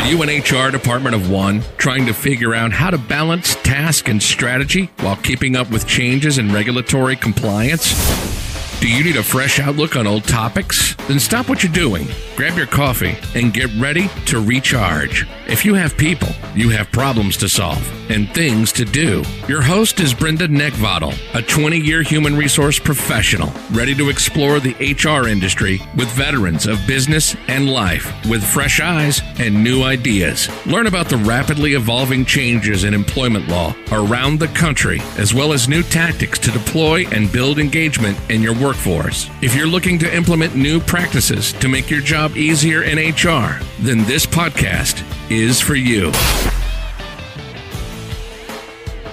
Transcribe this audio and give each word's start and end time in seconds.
Are 0.00 0.06
you 0.06 0.22
an 0.22 0.30
HR 0.30 0.70
department 0.70 1.14
of 1.14 1.30
one 1.30 1.62
trying 1.76 2.06
to 2.06 2.14
figure 2.14 2.54
out 2.54 2.72
how 2.72 2.88
to 2.88 2.96
balance 2.96 3.54
task 3.56 4.08
and 4.08 4.20
strategy 4.20 4.90
while 5.00 5.16
keeping 5.16 5.56
up 5.56 5.70
with 5.70 5.86
changes 5.86 6.38
in 6.38 6.50
regulatory 6.50 7.16
compliance? 7.16 7.92
Do 8.80 8.88
you 8.88 9.04
need 9.04 9.16
a 9.16 9.22
fresh 9.22 9.60
outlook 9.60 9.96
on 9.96 10.06
old 10.06 10.24
topics? 10.24 10.94
Then 11.06 11.20
stop 11.20 11.50
what 11.50 11.62
you're 11.62 11.70
doing, 11.70 12.08
grab 12.34 12.56
your 12.56 12.66
coffee, 12.66 13.14
and 13.34 13.52
get 13.52 13.70
ready 13.74 14.08
to 14.24 14.40
recharge. 14.40 15.26
If 15.50 15.64
you 15.64 15.74
have 15.74 15.96
people, 15.96 16.28
you 16.54 16.68
have 16.68 16.92
problems 16.92 17.36
to 17.38 17.48
solve 17.48 17.84
and 18.08 18.32
things 18.32 18.70
to 18.72 18.84
do. 18.84 19.24
Your 19.48 19.60
host 19.60 19.98
is 19.98 20.14
Brenda 20.14 20.46
Neckvatal, 20.46 21.12
a 21.34 21.42
20 21.42 21.76
year 21.76 22.02
human 22.02 22.36
resource 22.36 22.78
professional, 22.78 23.52
ready 23.72 23.92
to 23.96 24.10
explore 24.10 24.60
the 24.60 24.74
HR 24.74 25.26
industry 25.26 25.80
with 25.96 26.08
veterans 26.12 26.68
of 26.68 26.78
business 26.86 27.34
and 27.48 27.68
life 27.68 28.14
with 28.28 28.44
fresh 28.44 28.78
eyes 28.78 29.22
and 29.40 29.64
new 29.64 29.82
ideas. 29.82 30.48
Learn 30.66 30.86
about 30.86 31.08
the 31.08 31.16
rapidly 31.16 31.74
evolving 31.74 32.24
changes 32.24 32.84
in 32.84 32.94
employment 32.94 33.48
law 33.48 33.74
around 33.90 34.38
the 34.38 34.48
country, 34.48 35.00
as 35.18 35.34
well 35.34 35.52
as 35.52 35.68
new 35.68 35.82
tactics 35.82 36.38
to 36.38 36.52
deploy 36.52 37.08
and 37.08 37.32
build 37.32 37.58
engagement 37.58 38.16
in 38.30 38.40
your 38.40 38.54
workforce. 38.54 39.28
If 39.42 39.56
you're 39.56 39.66
looking 39.66 39.98
to 39.98 40.14
implement 40.14 40.54
new 40.54 40.78
practices 40.78 41.52
to 41.54 41.68
make 41.68 41.90
your 41.90 42.02
job 42.02 42.36
easier 42.36 42.84
in 42.84 42.98
HR, 42.98 43.60
then 43.80 44.04
this 44.04 44.26
podcast 44.26 45.04
is 45.30 45.60
for 45.60 45.76
you. 45.76 46.10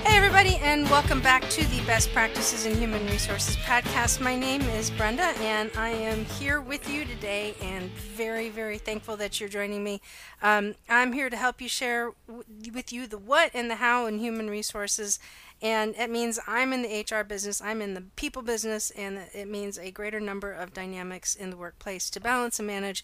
Hey, 0.04 0.18
everybody, 0.18 0.56
and 0.64 0.90
welcome 0.90 1.22
back 1.22 1.48
to 1.50 1.64
the 1.68 1.80
Best 1.86 2.12
Practices 2.12 2.66
in 2.66 2.76
Human 2.76 3.06
Resources 3.06 3.56
podcast. 3.58 4.20
My 4.20 4.36
name 4.36 4.62
is 4.62 4.90
Brenda, 4.90 5.32
and 5.42 5.70
I 5.78 5.90
am 5.90 6.26
here 6.26 6.60
with 6.60 6.90
you 6.90 7.06
today, 7.06 7.54
and 7.62 7.92
very, 7.92 8.50
very 8.50 8.80
thankful 8.80 9.16
that 9.18 9.40
you're 9.40 9.48
joining 9.48 9.84
me. 9.84 10.02
Um, 10.42 10.74
I'm 10.90 11.14
here 11.14 11.30
to 11.30 11.38
help 11.38 11.62
you 11.62 11.70
share 11.70 12.14
w- 12.26 12.44
with 12.74 12.92
you 12.92 13.06
the 13.06 13.20
what 13.20 13.52
and 13.54 13.70
the 13.70 13.76
how 13.76 14.08
in 14.08 14.18
human 14.18 14.50
resources. 14.50 15.20
And 15.62 15.96
it 15.96 16.10
means 16.10 16.40
I'm 16.48 16.72
in 16.74 16.84
the 16.84 17.06
HR 17.10 17.24
business, 17.24 17.62
I'm 17.62 17.82
in 17.82 17.96
the 17.96 18.04
people 18.16 18.42
business, 18.42 18.92
and 18.92 19.20
it 19.34 19.48
means 19.48 19.78
a 19.78 19.92
greater 19.92 20.20
number 20.20 20.52
of 20.52 20.74
dynamics 20.74 21.36
in 21.36 21.50
the 21.50 21.58
workplace 21.58 22.10
to 22.12 22.20
balance 22.20 22.60
and 22.60 22.68
manage 22.68 23.04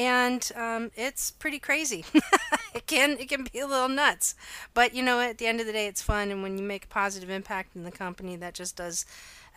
and 0.00 0.50
um, 0.56 0.90
it's 0.96 1.30
pretty 1.30 1.58
crazy. 1.58 2.06
it 2.74 2.86
can 2.86 3.18
it 3.18 3.28
can 3.28 3.44
be 3.44 3.58
a 3.58 3.66
little 3.66 3.88
nuts, 3.88 4.34
but 4.72 4.94
you 4.94 5.02
know 5.02 5.20
at 5.20 5.36
the 5.36 5.46
end 5.46 5.60
of 5.60 5.66
the 5.66 5.74
day 5.74 5.86
it's 5.86 6.00
fun, 6.00 6.30
and 6.30 6.42
when 6.42 6.56
you 6.56 6.64
make 6.64 6.86
a 6.86 6.88
positive 6.88 7.28
impact 7.28 7.76
in 7.76 7.84
the 7.84 7.90
company, 7.90 8.34
that 8.36 8.54
just 8.54 8.76
does 8.76 9.04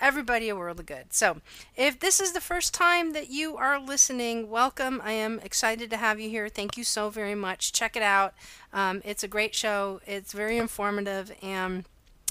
everybody 0.02 0.50
a 0.50 0.56
world 0.56 0.82
of 0.82 0.86
good. 0.86 1.14
So, 1.14 1.38
if 1.78 1.98
this 1.98 2.20
is 2.20 2.34
the 2.34 2.42
first 2.42 2.74
time 2.74 3.14
that 3.14 3.30
you 3.30 3.56
are 3.56 3.80
listening, 3.80 4.50
welcome. 4.50 5.02
I 5.02 5.14
am 5.14 5.40
excited 5.40 5.90
to 5.92 5.98
have 5.98 6.20
you 6.20 6.30
here. 6.30 6.50
Thank 6.50 6.78
you 6.78 6.84
so 6.84 7.10
very 7.10 7.36
much. 7.36 7.72
Check 7.72 7.96
it 7.96 8.04
out. 8.04 8.34
Um, 8.74 9.02
it's 9.06 9.24
a 9.24 9.30
great 9.30 9.56
show. 9.56 10.02
It's 10.06 10.34
very 10.34 10.58
informative 10.58 11.32
and 11.42 11.86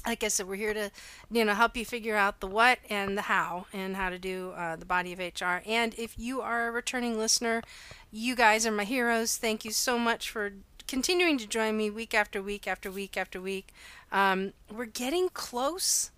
like 0.06 0.24
I 0.24 0.28
said, 0.28 0.48
we're 0.48 0.56
here 0.56 0.74
to, 0.74 0.90
you 1.30 1.44
know, 1.44 1.54
help 1.54 1.76
you 1.76 1.84
figure 1.84 2.16
out 2.16 2.40
the 2.40 2.46
what 2.46 2.78
and 2.90 3.16
the 3.16 3.22
how 3.22 3.66
and 3.72 3.96
how 3.96 4.10
to 4.10 4.18
do 4.18 4.52
uh, 4.56 4.76
the 4.76 4.84
body 4.84 5.12
of 5.12 5.18
HR. 5.18 5.62
And 5.66 5.94
if 5.98 6.18
you 6.18 6.40
are 6.40 6.68
a 6.68 6.70
returning 6.70 7.18
listener, 7.18 7.62
you 8.10 8.34
guys 8.34 8.66
are 8.66 8.72
my 8.72 8.84
heroes. 8.84 9.36
Thank 9.36 9.64
you 9.64 9.70
so 9.70 9.98
much 9.98 10.30
for 10.30 10.52
continuing 10.88 11.38
to 11.38 11.46
join 11.46 11.76
me 11.76 11.88
week 11.90 12.14
after 12.14 12.42
week 12.42 12.66
after 12.66 12.90
week 12.90 13.16
after 13.16 13.40
week. 13.40 13.68
Um, 14.10 14.52
we're 14.70 14.84
getting 14.86 15.28
close 15.28 16.10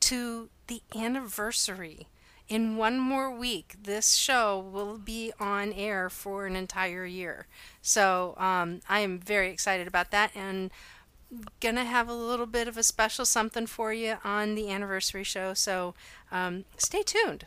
to 0.00 0.48
the 0.66 0.82
anniversary. 0.94 2.08
In 2.48 2.78
one 2.78 2.98
more 2.98 3.30
week, 3.30 3.76
this 3.82 4.14
show 4.14 4.58
will 4.58 4.96
be 4.96 5.32
on 5.38 5.70
air 5.74 6.08
for 6.08 6.46
an 6.46 6.56
entire 6.56 7.04
year. 7.04 7.46
So 7.82 8.34
um, 8.38 8.80
I 8.88 9.00
am 9.00 9.18
very 9.18 9.50
excited 9.50 9.86
about 9.86 10.10
that. 10.12 10.30
And 10.34 10.70
gonna 11.60 11.84
have 11.84 12.08
a 12.08 12.14
little 12.14 12.46
bit 12.46 12.68
of 12.68 12.76
a 12.76 12.82
special 12.82 13.24
something 13.24 13.66
for 13.66 13.92
you 13.92 14.16
on 14.24 14.54
the 14.54 14.70
anniversary 14.70 15.24
show 15.24 15.54
so 15.54 15.94
um, 16.30 16.64
stay 16.76 17.02
tuned. 17.02 17.44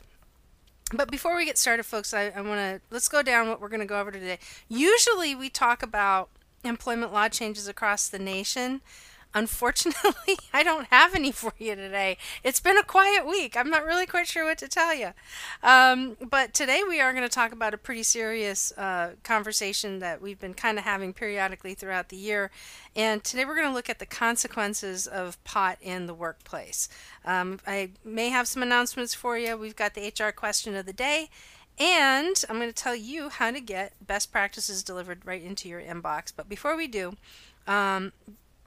But 0.94 1.10
before 1.10 1.38
we 1.38 1.46
get 1.46 1.58
started 1.58 1.84
folks 1.84 2.14
i, 2.14 2.30
I 2.30 2.42
want 2.42 2.60
to 2.60 2.82
let's 2.92 3.08
go 3.08 3.22
down 3.22 3.48
what 3.48 3.62
we're 3.62 3.70
going 3.70 3.80
to 3.82 3.86
go 3.86 4.00
over 4.00 4.12
today. 4.12 4.40
Usually 4.68 5.34
we 5.36 5.50
talk 5.50 5.82
about 5.82 6.30
employment 6.64 7.12
law 7.14 7.28
changes 7.28 7.68
across 7.68 8.08
the 8.08 8.20
nation 8.20 8.82
Unfortunately, 9.34 10.38
I 10.54 10.64
don't 10.64 10.88
have 10.88 11.16
any 11.16 11.32
for 11.32 11.54
you 11.58 11.76
today. 11.76 12.18
It's 12.44 12.60
been 12.60 12.78
a 12.78 12.84
quiet 12.84 13.26
week. 13.26 13.56
I'm 13.56 13.70
not 13.70 13.86
really 13.86 14.06
quite 14.06 14.28
sure 14.28 14.46
what 14.46 14.58
to 14.60 14.68
tell 14.68 14.94
you. 14.94 15.12
Um, 15.64 16.18
but 16.20 16.54
today 16.54 16.82
we 16.88 17.00
are 17.00 17.14
going 17.14 17.28
to 17.28 17.34
talk 17.34 17.52
about 17.52 17.74
a 17.74 17.78
pretty 17.78 18.04
serious 18.04 18.72
uh, 18.78 19.12
conversation 19.24 20.00
that 20.00 20.22
we've 20.22 20.40
been 20.40 20.54
kind 20.54 20.78
of 20.78 20.84
having 20.84 21.14
periodically 21.14 21.74
throughout 21.74 22.10
the 22.10 22.18
year. 22.18 22.52
And 22.96 23.24
today 23.24 23.46
we're 23.46 23.56
going 23.56 23.70
to 23.70 23.74
look 23.74 23.90
at 23.90 24.00
the 24.00 24.06
consequences 24.06 25.08
of 25.08 25.42
pot 25.44 25.78
in 25.82 26.08
the 26.08 26.14
workplace. 26.14 26.90
Um, 27.24 27.60
I 27.66 27.92
may 28.04 28.30
have 28.30 28.48
some 28.48 28.64
announcements 28.64 29.14
for 29.14 29.38
you. 29.38 29.56
We've 29.56 29.76
got 29.76 29.94
the 29.94 30.08
HR 30.08 30.32
question 30.32 30.76
of 30.76 30.86
the 30.86 30.94
day. 30.94 31.30
And 31.80 32.44
I'm 32.50 32.58
going 32.58 32.68
to 32.68 32.74
tell 32.74 32.96
you 32.96 33.30
how 33.30 33.50
to 33.50 33.62
get 33.62 33.94
best 34.06 34.32
practices 34.32 34.84
delivered 34.84 35.26
right 35.26 35.42
into 35.42 35.70
your 35.70 35.82
inbox. 35.82 36.34
But 36.36 36.50
before 36.50 36.76
we 36.76 36.88
do, 36.88 37.16
um, 37.66 38.12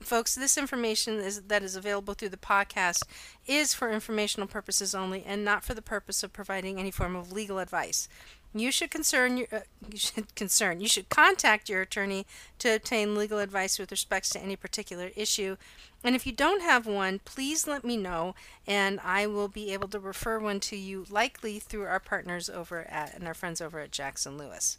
folks, 0.06 0.34
this 0.34 0.58
information 0.58 1.18
is, 1.18 1.42
that 1.42 1.62
is 1.62 1.76
available 1.76 2.14
through 2.14 2.30
the 2.30 2.36
podcast 2.36 3.04
is 3.46 3.74
for 3.74 3.90
informational 3.90 4.46
purposes 4.46 4.94
only 4.94 5.24
and 5.24 5.44
not 5.44 5.64
for 5.64 5.74
the 5.74 5.82
purpose 5.82 6.22
of 6.22 6.32
providing 6.32 6.78
any 6.78 6.90
form 6.90 7.16
of 7.16 7.32
legal 7.32 7.58
advice. 7.58 8.08
You 8.56 8.70
should 8.70 8.90
concern 8.90 9.36
your 9.36 9.48
uh, 9.52 9.60
you 9.90 9.98
should 9.98 10.34
concern 10.36 10.80
you 10.80 10.86
should 10.86 11.08
contact 11.08 11.68
your 11.68 11.82
attorney 11.82 12.24
to 12.60 12.76
obtain 12.76 13.16
legal 13.16 13.40
advice 13.40 13.80
with 13.80 13.90
respect 13.90 14.30
to 14.32 14.40
any 14.40 14.54
particular 14.54 15.10
issue. 15.16 15.56
And 16.04 16.14
if 16.14 16.24
you 16.24 16.32
don't 16.32 16.62
have 16.62 16.86
one, 16.86 17.20
please 17.24 17.66
let 17.66 17.84
me 17.84 17.96
know 17.96 18.36
and 18.66 19.00
I 19.00 19.26
will 19.26 19.48
be 19.48 19.72
able 19.72 19.88
to 19.88 19.98
refer 19.98 20.38
one 20.38 20.60
to 20.60 20.76
you 20.76 21.04
likely 21.10 21.58
through 21.58 21.86
our 21.86 21.98
partners 21.98 22.48
over 22.48 22.82
at 22.82 23.14
and 23.14 23.26
our 23.26 23.34
friends 23.34 23.60
over 23.60 23.80
at 23.80 23.90
Jackson 23.90 24.38
Lewis. 24.38 24.78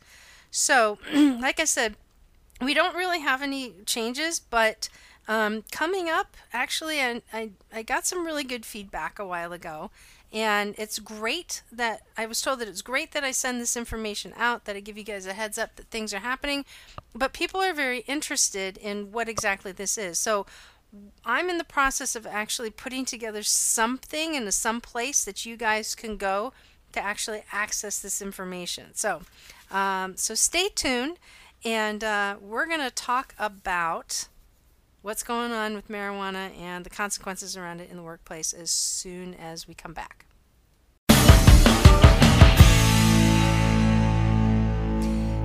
So, 0.51 0.99
like 1.13 1.59
I 1.59 1.65
said, 1.65 1.95
we 2.61 2.73
don't 2.73 2.95
really 2.95 3.19
have 3.19 3.41
any 3.41 3.73
changes, 3.85 4.39
but 4.39 4.87
um, 5.27 5.63
coming 5.71 6.09
up, 6.09 6.37
actually, 6.53 7.01
I, 7.01 7.21
I, 7.33 7.49
I 7.73 7.83
got 7.83 8.05
some 8.05 8.25
really 8.25 8.43
good 8.43 8.65
feedback 8.65 9.19
a 9.19 9.25
while 9.25 9.53
ago. 9.53 9.91
And 10.33 10.75
it's 10.77 10.99
great 10.99 11.61
that 11.71 12.01
I 12.17 12.25
was 12.25 12.41
told 12.41 12.59
that 12.59 12.67
it's 12.67 12.81
great 12.81 13.13
that 13.13 13.23
I 13.23 13.31
send 13.31 13.61
this 13.61 13.77
information 13.77 14.33
out, 14.35 14.65
that 14.65 14.75
I 14.75 14.81
give 14.81 14.97
you 14.97 15.03
guys 15.03 15.25
a 15.25 15.33
heads 15.33 15.57
up 15.57 15.77
that 15.77 15.85
things 15.85 16.13
are 16.13 16.19
happening. 16.19 16.65
But 17.13 17.31
people 17.31 17.61
are 17.61 17.73
very 17.73 17.99
interested 17.99 18.77
in 18.77 19.13
what 19.13 19.29
exactly 19.29 19.71
this 19.71 19.97
is. 19.97 20.19
So 20.19 20.45
I'm 21.23 21.49
in 21.49 21.57
the 21.57 21.63
process 21.63 22.15
of 22.15 22.27
actually 22.27 22.69
putting 22.69 23.05
together 23.05 23.43
something 23.43 24.35
in 24.35 24.51
some 24.51 24.81
place 24.81 25.23
that 25.23 25.45
you 25.45 25.57
guys 25.57 25.95
can 25.95 26.17
go 26.17 26.53
to 26.91 26.99
actually 26.99 27.43
access 27.51 27.99
this 27.99 28.21
information. 28.21 28.87
So, 28.93 29.21
um, 29.71 30.17
so 30.17 30.35
stay 30.35 30.69
tuned, 30.69 31.17
and 31.63 32.03
uh, 32.03 32.35
we're 32.41 32.67
going 32.67 32.81
to 32.81 32.91
talk 32.91 33.35
about 33.37 34.27
what's 35.05 35.21
going 35.21 35.51
on 35.51 35.75
with 35.75 35.87
marijuana 35.87 36.49
and 36.59 36.83
the 36.83 36.89
consequences 36.89 37.55
around 37.55 37.79
it 37.79 37.91
in 37.91 37.95
the 37.95 38.01
workplace 38.01 38.53
as 38.53 38.71
soon 38.71 39.35
as 39.35 39.67
we 39.67 39.73
come 39.75 39.93
back. 39.93 40.25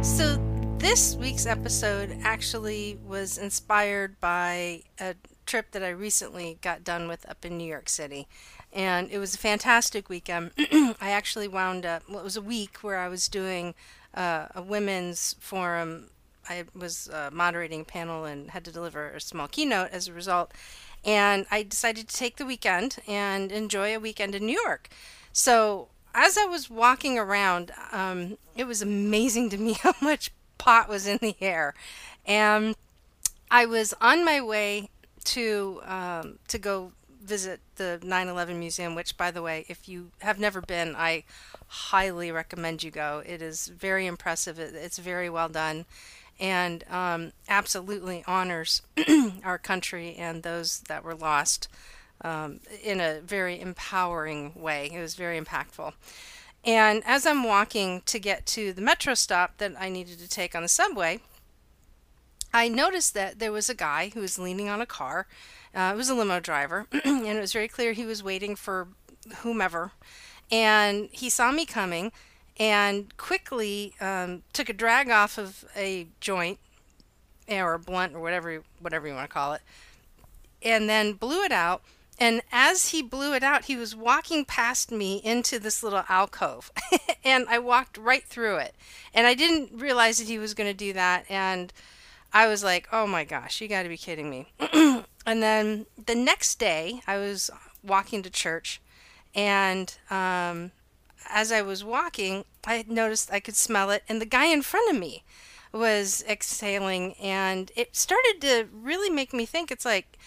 So, 0.03 0.39
this 0.79 1.15
week's 1.15 1.45
episode 1.45 2.17
actually 2.23 2.99
was 3.07 3.37
inspired 3.37 4.19
by 4.19 4.85
a 4.99 5.15
trip 5.45 5.73
that 5.73 5.83
I 5.83 5.91
recently 5.91 6.57
got 6.63 6.83
done 6.83 7.07
with 7.07 7.29
up 7.29 7.45
in 7.45 7.59
New 7.59 7.69
York 7.69 7.91
City. 7.91 8.29
And 8.73 9.11
it 9.11 9.19
was 9.19 9.35
a 9.35 9.39
fantastic 9.39 10.09
weekend. 10.09 10.53
I 10.59 11.11
actually 11.11 11.49
wound 11.49 11.85
up, 11.85 12.05
well, 12.09 12.21
it 12.21 12.25
was 12.25 12.39
a 12.39 12.43
week 12.43 12.79
where 12.79 12.97
I 12.97 13.09
was 13.09 13.29
doing 13.29 13.75
uh, 14.15 14.47
a 14.55 14.63
women's 14.63 15.37
forum 15.39 16.09
I 16.51 16.65
was 16.75 17.09
uh, 17.09 17.31
moderating 17.33 17.83
a 17.83 17.85
panel 17.85 18.25
and 18.25 18.51
had 18.51 18.65
to 18.65 18.73
deliver 18.73 19.09
a 19.11 19.21
small 19.21 19.47
keynote 19.47 19.91
as 19.93 20.09
a 20.09 20.13
result. 20.13 20.53
And 21.05 21.47
I 21.51 21.63
decided 21.63 22.09
to 22.09 22.17
take 22.17 22.37
the 22.37 22.45
weekend 22.45 22.99
and 23.07 23.53
enjoy 23.53 23.95
a 23.95 24.01
weekend 24.01 24.35
in 24.35 24.45
New 24.45 24.61
York. 24.61 24.89
So 25.33 25.89
as 26.13 26.37
I 26.37 26.45
was 26.45 26.69
walking 26.69 27.19
around, 27.19 27.71
um, 27.93 28.37
it 28.57 28.65
was 28.65 28.83
amazing 28.83 29.49
to 29.51 29.59
me 29.59 29.73
how 29.83 29.95
much 30.03 30.33
pot 30.59 30.89
was 30.89 31.07
in 31.07 31.19
the 31.23 31.37
air. 31.41 31.75
And 32.27 32.75
I 33.51 33.67
was 33.67 33.95
on 34.01 34.25
my 34.25 34.41
way 34.41 34.91
to 35.23 35.81
um, 35.85 36.39
to 36.49 36.59
go 36.59 36.93
visit 37.23 37.61
the 37.77 38.01
9/11 38.03 38.57
museum, 38.57 38.95
which, 38.95 39.17
by 39.17 39.31
the 39.31 39.43
way, 39.43 39.65
if 39.69 39.89
you 39.89 40.11
have 40.21 40.39
never 40.39 40.61
been, 40.61 40.95
I 40.97 41.25
highly 41.67 42.33
recommend 42.33 42.83
you 42.83 42.91
go. 42.91 43.23
It 43.25 43.41
is 43.41 43.69
very 43.69 44.07
impressive. 44.07 44.59
it's 44.59 44.99
very 44.99 45.31
well 45.31 45.49
done 45.49 45.85
and 46.41 46.85
um, 46.91 47.33
absolutely 47.49 48.25
honors 48.27 48.83
our 49.45 49.59
country 49.59 50.17
and 50.17 50.43
those 50.43 50.81
that 50.89 51.05
were 51.05 51.15
lost 51.15 51.69
um, 52.23 52.61
in 52.83 53.01
a 53.01 53.21
very 53.21 53.61
empowering 53.61 54.53
way. 54.57 54.91
It 54.93 54.99
was 54.99 55.15
very 55.15 55.39
impactful. 55.39 55.93
And 56.65 57.03
as 57.07 57.27
I'm 57.27 57.45
walking 57.45 58.03
to 58.07 58.19
get 58.19 58.47
to 58.47 58.73
the 58.73 58.83
metro 58.83 59.15
stop 59.15 59.59
that 59.59 59.73
I 59.79 59.89
needed 59.89 60.19
to 60.19 60.29
take 60.29 60.55
on 60.55 60.63
the 60.63 60.69
subway, 60.69 61.21
I 62.53 62.69
noticed 62.69 63.15
that 63.15 63.39
there 63.39 63.53
was 63.53 63.71
a 63.71 63.75
guy 63.75 64.11
who 64.13 64.21
was 64.21 64.39
leaning 64.39 64.69
on 64.69 64.81
a 64.81 64.87
car. 64.87 65.27
Uh, 65.75 65.93
it 65.95 65.97
was 65.97 66.11
a 66.11 66.15
limo 66.15 66.41
driver, 66.41 66.87
and 67.05 67.27
it 67.27 67.41
was 67.41 67.53
very 67.53 67.69
clear 67.69 67.93
he 67.93 68.05
was 68.05 68.23
waiting 68.23 68.57
for 68.57 68.89
whomever. 69.39 69.93
And 70.51 71.09
he 71.13 71.31
saw 71.31 71.53
me 71.53 71.65
coming 71.65 72.13
and 72.61 73.17
quickly 73.17 73.95
um, 74.03 74.43
took 74.53 74.69
a 74.69 74.75
drag 74.75 75.09
off 75.09 75.39
of 75.39 75.65
a 75.75 76.07
joint 76.21 76.59
or 77.49 77.75
a 77.75 77.79
blunt 77.79 78.15
or 78.15 78.21
whatever 78.21 78.63
whatever 78.79 79.09
you 79.09 79.15
want 79.15 79.29
to 79.29 79.33
call 79.33 79.55
it, 79.55 79.63
and 80.63 80.89
then 80.89 81.15
blew 81.15 81.43
it 81.43 81.51
out. 81.51 81.83
And 82.19 82.43
as 82.53 82.91
he 82.91 83.01
blew 83.01 83.33
it 83.33 83.43
out, 83.43 83.65
he 83.65 83.77
was 83.77 83.97
walking 83.97 84.45
past 84.45 84.93
me 84.93 85.23
into 85.25 85.59
this 85.59 85.83
little 85.83 86.05
alcove, 86.11 86.71
and 87.25 87.47
I 87.49 87.59
walked 87.59 87.97
right 87.97 88.25
through 88.25 88.57
it. 88.57 88.75
And 89.15 89.27
I 89.27 89.33
didn't 89.33 89.81
realize 89.81 90.19
that 90.19 90.29
he 90.29 90.39
was 90.39 90.53
going 90.53 90.69
to 90.69 90.77
do 90.77 90.93
that, 90.93 91.25
and 91.31 91.73
I 92.31 92.47
was 92.47 92.63
like, 92.63 92.89
"Oh 92.93 93.07
my 93.07 93.25
gosh, 93.25 93.63
you 93.63 93.69
got 93.69 93.85
to 93.85 93.89
be 93.89 93.97
kidding 93.97 94.29
me!" 94.29 94.53
and 94.61 95.43
then 95.43 95.87
the 96.05 96.15
next 96.15 96.59
day, 96.59 97.01
I 97.07 97.17
was 97.17 97.51
walking 97.83 98.23
to 98.23 98.29
church, 98.29 98.83
and 99.35 99.97
um, 100.11 100.73
as 101.29 101.53
I 101.53 101.63
was 101.63 101.85
walking, 101.85 102.45
I 102.67 102.85
noticed 102.89 103.33
I 103.33 103.41
could 103.41 103.57
smell 103.57 103.91
it, 103.91 104.03
and 104.09 104.21
the 104.21 104.27
guy 104.27 104.47
in 104.47 104.63
front 104.63 104.91
of 104.91 104.99
me 104.99 105.25
was 105.73 106.25
exhaling, 106.29 107.15
and 107.15 107.71
it 107.77 107.95
started 107.95 108.39
to 108.41 108.69
really 108.73 109.11
make 109.11 109.33
me 109.33 109.47
think. 109.47 109.71
It's 109.71 109.85
like, 109.85 110.19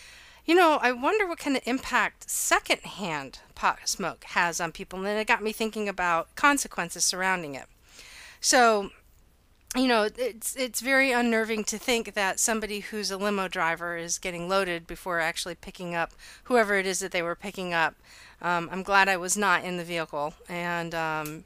you 0.46 0.56
know, 0.56 0.80
I 0.82 0.92
wonder 0.92 1.28
what 1.28 1.40
kind 1.40 1.56
of 1.58 1.64
impact 1.66 2.30
secondhand 2.30 3.40
pot 3.56 3.80
smoke 3.86 4.24
has 4.26 4.62
on 4.62 4.72
people, 4.72 5.00
and 5.00 5.06
then 5.06 5.18
it 5.18 5.28
got 5.28 5.44
me 5.44 5.52
thinking 5.52 5.90
about 5.90 6.36
consequences 6.36 7.04
surrounding 7.04 7.56
it. 7.56 7.66
So 8.40 8.92
you 9.76 9.88
know, 9.88 10.08
it's 10.18 10.56
it's 10.56 10.82
very 10.82 11.12
unnerving 11.12 11.64
to 11.66 11.78
think 11.78 12.14
that 12.14 12.40
somebody 12.40 12.82
who's 12.82 13.10
a 13.10 13.18
limo 13.18 13.48
driver 13.48 13.98
is 13.98 14.20
getting 14.20 14.48
loaded 14.48 14.86
before 14.86 15.20
actually 15.20 15.56
picking 15.56 15.96
up 15.96 16.12
whoever 16.44 16.76
it 16.76 16.86
is 16.86 17.00
that 17.00 17.12
they 17.12 17.24
were 17.24 17.36
picking 17.36 17.74
up. 17.74 17.96
Um, 18.42 18.70
I'm 18.72 18.84
glad 18.84 19.10
I 19.10 19.18
was 19.18 19.36
not 19.36 19.64
in 19.64 19.78
the 19.78 19.84
vehicle, 19.84 20.36
and 20.48 20.94
um, 20.94 21.46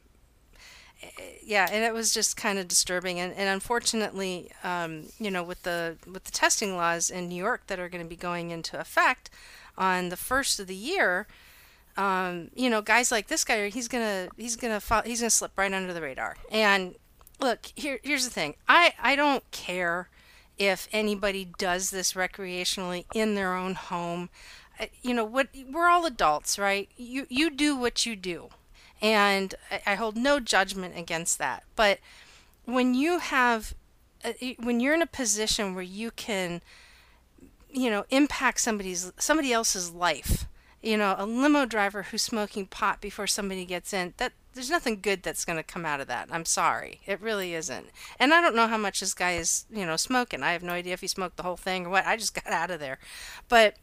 yeah, 1.43 1.67
and 1.71 1.85
it 1.85 1.93
was 1.93 2.13
just 2.13 2.35
kind 2.35 2.59
of 2.59 2.67
disturbing. 2.67 3.19
And, 3.19 3.33
and 3.33 3.47
unfortunately, 3.47 4.51
um, 4.63 5.05
you 5.19 5.31
know, 5.31 5.43
with 5.43 5.63
the 5.63 5.97
with 6.11 6.25
the 6.25 6.31
testing 6.31 6.75
laws 6.75 7.09
in 7.09 7.29
New 7.29 7.35
York 7.35 7.67
that 7.67 7.79
are 7.79 7.87
going 7.87 8.03
to 8.03 8.09
be 8.09 8.15
going 8.17 8.51
into 8.51 8.79
effect 8.79 9.29
on 9.77 10.09
the 10.09 10.17
first 10.17 10.59
of 10.59 10.67
the 10.67 10.75
year. 10.75 11.27
Um, 11.95 12.51
you 12.53 12.69
know, 12.69 12.83
guys 12.83 13.11
like 13.11 13.27
this 13.27 13.43
guy, 13.43 13.69
he's 13.69 13.87
gonna 13.87 14.27
he's 14.37 14.55
gonna 14.55 14.79
fall, 14.79 15.01
he's 15.03 15.21
gonna 15.21 15.31
slip 15.31 15.57
right 15.57 15.73
under 15.73 15.93
the 15.93 16.01
radar, 16.01 16.37
and 16.51 16.93
look 17.39 17.71
here 17.75 17.99
here's 18.03 18.25
the 18.25 18.31
thing. 18.31 18.55
I 18.67 18.93
i 19.01 19.15
don't 19.15 19.49
care 19.51 20.09
if 20.57 20.87
anybody 20.91 21.51
does 21.57 21.91
this 21.91 22.13
recreationally 22.13 23.05
in 23.13 23.35
their 23.35 23.55
own 23.55 23.75
home. 23.75 24.29
You 25.01 25.13
know 25.13 25.25
what 25.25 25.49
we're 25.71 25.87
all 25.87 26.05
adults 26.05 26.57
right? 26.57 26.89
You 26.97 27.25
you 27.29 27.49
do 27.49 27.75
what 27.75 28.05
you 28.05 28.15
do. 28.15 28.49
And 29.01 29.55
i, 29.71 29.81
I 29.85 29.95
hold 29.95 30.15
no 30.17 30.39
judgment 30.39 30.97
against 30.97 31.37
that. 31.37 31.63
But 31.75 31.99
when 32.65 32.93
you 32.93 33.19
have 33.19 33.73
uh, 34.23 34.33
when 34.59 34.79
you're 34.79 34.93
in 34.93 35.01
a 35.01 35.07
position 35.07 35.73
where 35.73 35.83
you 35.83 36.11
can 36.11 36.61
you 37.69 37.89
know 37.89 38.05
impact 38.09 38.59
somebody's 38.59 39.11
somebody 39.17 39.53
else's 39.53 39.91
life 39.91 40.47
you 40.81 40.97
know 40.97 41.15
a 41.17 41.25
limo 41.25 41.65
driver 41.65 42.03
who's 42.03 42.21
smoking 42.21 42.65
pot 42.65 43.01
before 43.01 43.27
somebody 43.27 43.65
gets 43.65 43.93
in 43.93 44.13
that 44.17 44.33
there's 44.57 44.71
nothing 44.71 44.99
good 45.01 45.21
that's 45.21 45.45
going 45.45 45.57
to 45.57 45.63
come 45.63 45.85
out 45.85 46.01
of 46.01 46.07
that. 46.07 46.29
I'm 46.31 46.45
sorry. 46.45 46.99
It 47.05 47.21
really 47.21 47.53
isn't. 47.53 47.87
And 48.19 48.33
I 48.33 48.41
don't 48.41 48.55
know 48.55 48.67
how 48.67 48.77
much 48.77 49.01
this 49.01 49.13
guy 49.13 49.33
is, 49.33 49.65
you 49.69 49.85
know, 49.85 49.97
smoking. 49.97 50.41
I 50.41 50.53
have 50.53 50.63
no 50.63 50.73
idea 50.73 50.93
if 50.93 51.01
he 51.01 51.07
smoked 51.07 51.37
the 51.37 51.43
whole 51.43 51.57
thing 51.57 51.85
or 51.85 51.89
what. 51.89 52.07
I 52.07 52.17
just 52.17 52.33
got 52.43 52.51
out 52.51 52.71
of 52.71 52.79
there. 52.79 52.97
But, 53.47 53.75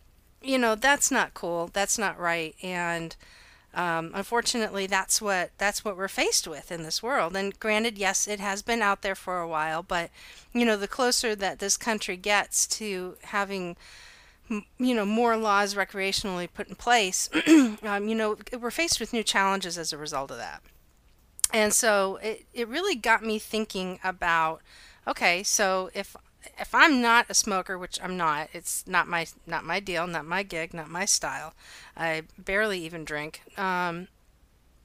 you 0.43 0.59
know, 0.59 0.75
that's 0.75 1.13
not 1.13 1.33
cool. 1.33 1.71
That's 1.73 1.97
not 1.97 2.19
right. 2.19 2.57
And 2.61 3.15
um, 3.73 4.11
unfortunately, 4.15 4.89
that's 4.89 5.23
what 5.23 5.51
that's 5.59 5.85
what 5.85 5.97
we're 5.97 6.09
faced 6.09 6.49
with 6.49 6.73
in 6.73 6.83
this 6.83 7.03
world. 7.03 7.37
And 7.37 7.59
granted, 7.61 7.97
yes, 7.97 8.27
it 8.27 8.41
has 8.41 8.63
been 8.63 8.83
out 8.83 9.03
there 9.03 9.15
for 9.15 9.41
a 9.41 9.49
while, 9.49 9.83
but 9.85 10.11
you 10.53 10.65
know, 10.65 10.77
the 10.77 10.89
closer 10.89 11.37
that 11.37 11.61
this 11.61 11.77
country 11.77 12.17
gets 12.17 12.67
to 12.79 13.17
having 13.23 13.77
you 14.49 14.95
know 14.95 15.07
more 15.07 15.37
laws 15.37 15.75
recreationally 15.75 16.49
put 16.53 16.69
in 16.69 16.75
place 16.75 17.29
um, 17.83 18.09
you 18.09 18.15
know 18.15 18.37
we're 18.61 18.71
faced 18.71 19.01
with 19.01 19.13
new 19.13 19.23
challenges 19.23 19.79
as 19.79 19.93
a 19.93 19.99
result 19.99 20.31
of 20.31 20.37
that. 20.37 20.63
And 21.53 21.73
so 21.73 22.17
it, 22.17 22.47
it 22.53 22.69
really 22.69 22.97
got 22.97 23.23
me 23.23 23.39
thinking 23.39 23.99
about 24.03 24.61
okay 25.07 25.43
so 25.43 25.91
if 25.95 26.17
if 26.59 26.75
i'm 26.75 27.01
not 27.01 27.27
a 27.29 27.35
smoker 27.35 27.79
which 27.79 27.99
i'm 28.03 28.17
not 28.17 28.49
it's 28.53 28.87
not 28.87 29.07
my 29.07 29.27
not 29.47 29.65
my 29.65 29.81
deal 29.81 30.07
not 30.07 30.25
my 30.27 30.43
gig 30.43 30.75
not 30.75 30.89
my 30.89 31.05
style. 31.05 31.55
I 31.97 32.23
barely 32.39 32.81
even 32.81 33.05
drink. 33.05 33.43
Um, 33.59 34.09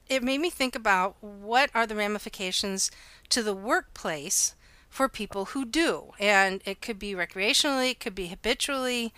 it 0.08 0.22
made 0.22 0.40
me 0.40 0.50
think 0.50 0.74
about 0.74 1.16
what 1.20 1.70
are 1.74 1.86
the 1.86 1.94
ramifications 1.94 2.90
to 3.28 3.42
the 3.42 3.54
workplace 3.54 4.54
for 4.88 5.08
people 5.08 5.46
who 5.46 5.64
do. 5.64 6.10
And 6.18 6.60
it 6.64 6.82
could 6.82 6.98
be 6.98 7.14
recreationally 7.14 7.92
it 7.92 8.00
could 8.00 8.14
be 8.14 8.26
habitually 8.26 9.12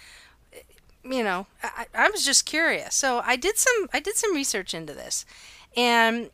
you 1.04 1.22
know, 1.22 1.46
I, 1.62 1.86
I 1.94 2.10
was 2.10 2.24
just 2.24 2.46
curious. 2.46 2.94
So 2.94 3.22
I 3.24 3.36
did 3.36 3.58
some 3.58 3.88
I 3.92 4.00
did 4.00 4.16
some 4.16 4.34
research 4.34 4.74
into 4.74 4.94
this, 4.94 5.24
and 5.76 6.30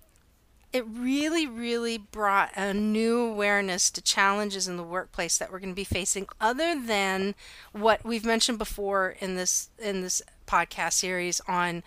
it 0.73 0.87
really, 0.87 1.47
really 1.47 1.97
brought 1.97 2.51
a 2.55 2.75
new 2.75 3.21
awareness 3.21 3.91
to 3.91 4.03
challenges 4.03 4.69
in 4.69 4.77
the 4.77 4.83
workplace 4.83 5.39
that 5.39 5.51
we're 5.51 5.61
going 5.61 5.73
to 5.73 5.77
be 5.77 5.85
facing, 5.85 6.27
other 6.41 6.79
than 6.79 7.35
what 7.73 8.05
we've 8.05 8.25
mentioned 8.25 8.59
before 8.59 9.17
in 9.21 9.35
this 9.35 9.71
in 9.79 10.03
this 10.03 10.21
podcast 10.47 10.95
series 10.95 11.41
on 11.49 11.83